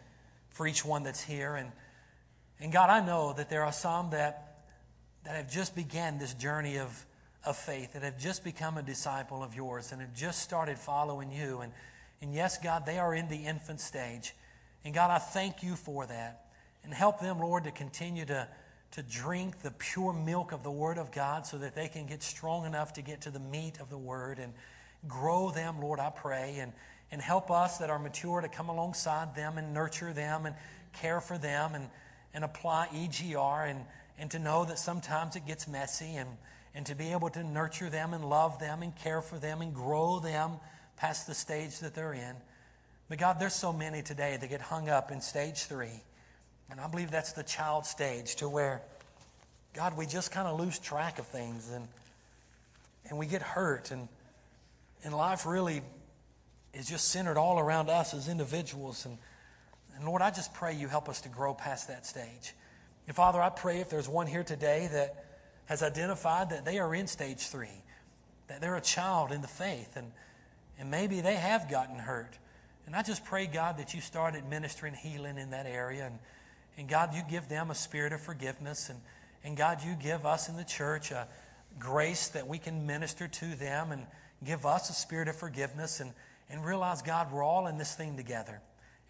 [0.51, 1.55] for each one that's here.
[1.55, 1.71] And,
[2.59, 4.65] and God, I know that there are some that,
[5.23, 7.07] that have just began this journey of,
[7.47, 11.31] of faith, that have just become a disciple of yours and have just started following
[11.31, 11.61] you.
[11.61, 11.73] And,
[12.21, 14.35] and yes, God, they are in the infant stage.
[14.85, 16.47] And God, I thank you for that.
[16.85, 18.49] And help them, Lord, to continue to,
[18.93, 22.23] to drink the pure milk of the Word of God so that they can get
[22.23, 24.53] strong enough to get to the meat of the Word and
[25.09, 26.59] grow them, Lord, I pray.
[26.61, 26.73] And,
[27.11, 30.55] and help us that are mature to come alongside them and nurture them and
[30.93, 31.89] care for them and,
[32.35, 33.81] and apply EGR and,
[34.19, 36.29] and to know that sometimes it gets messy and,
[36.77, 39.75] and to be able to nurture them and love them and care for them and
[39.75, 40.53] grow them
[40.99, 42.37] past the stage that they're in.
[43.09, 46.03] But God, there's so many today that get hung up in stage three.
[46.71, 48.83] And I believe that's the child stage to where,
[49.73, 51.89] God, we just kind of lose track of things and,
[53.09, 53.91] and we get hurt.
[53.91, 54.07] And,
[55.03, 55.81] and life really
[56.75, 59.07] is just centered all around us as individuals.
[59.07, 59.17] And,
[59.97, 62.53] and Lord, I just pray you help us to grow past that stage.
[63.07, 65.26] And Father, I pray if there's one here today that
[65.67, 67.83] has identified that they are in stage three,
[68.49, 70.11] that they're a child in the faith, and,
[70.79, 72.39] and maybe they have gotten hurt.
[72.87, 76.07] And I just pray, God, that you start administering healing in that area.
[76.07, 76.19] And,
[76.79, 78.91] and God, you give them a spirit of forgiveness.
[78.91, 79.01] And,
[79.43, 81.27] and God, you give us in the church a
[81.81, 84.07] grace that we can minister to them and
[84.45, 86.13] give us a spirit of forgiveness and,
[86.49, 88.61] and realize, God, we're all in this thing together.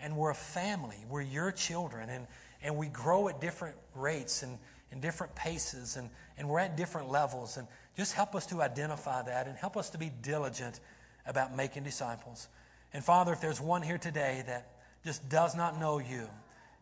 [0.00, 0.96] And we're a family.
[1.10, 2.08] We're your children.
[2.08, 2.26] And,
[2.62, 4.58] and we grow at different rates and,
[4.90, 5.96] and different paces.
[5.96, 7.56] And, and we're at different levels.
[7.56, 7.66] And
[7.96, 10.80] just help us to identify that and help us to be diligent
[11.26, 12.48] about making disciples.
[12.92, 14.70] And Father, if there's one here today that
[15.04, 16.28] just does not know you,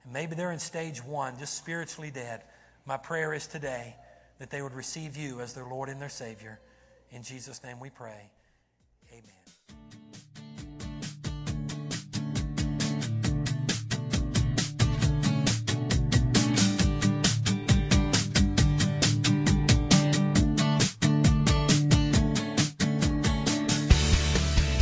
[0.05, 2.43] and maybe they're in stage one, just spiritually dead,
[2.87, 3.97] my prayer is today
[4.39, 6.61] that they would receive you as their Lord and their Savior.
[7.11, 8.31] In Jesus' name we pray.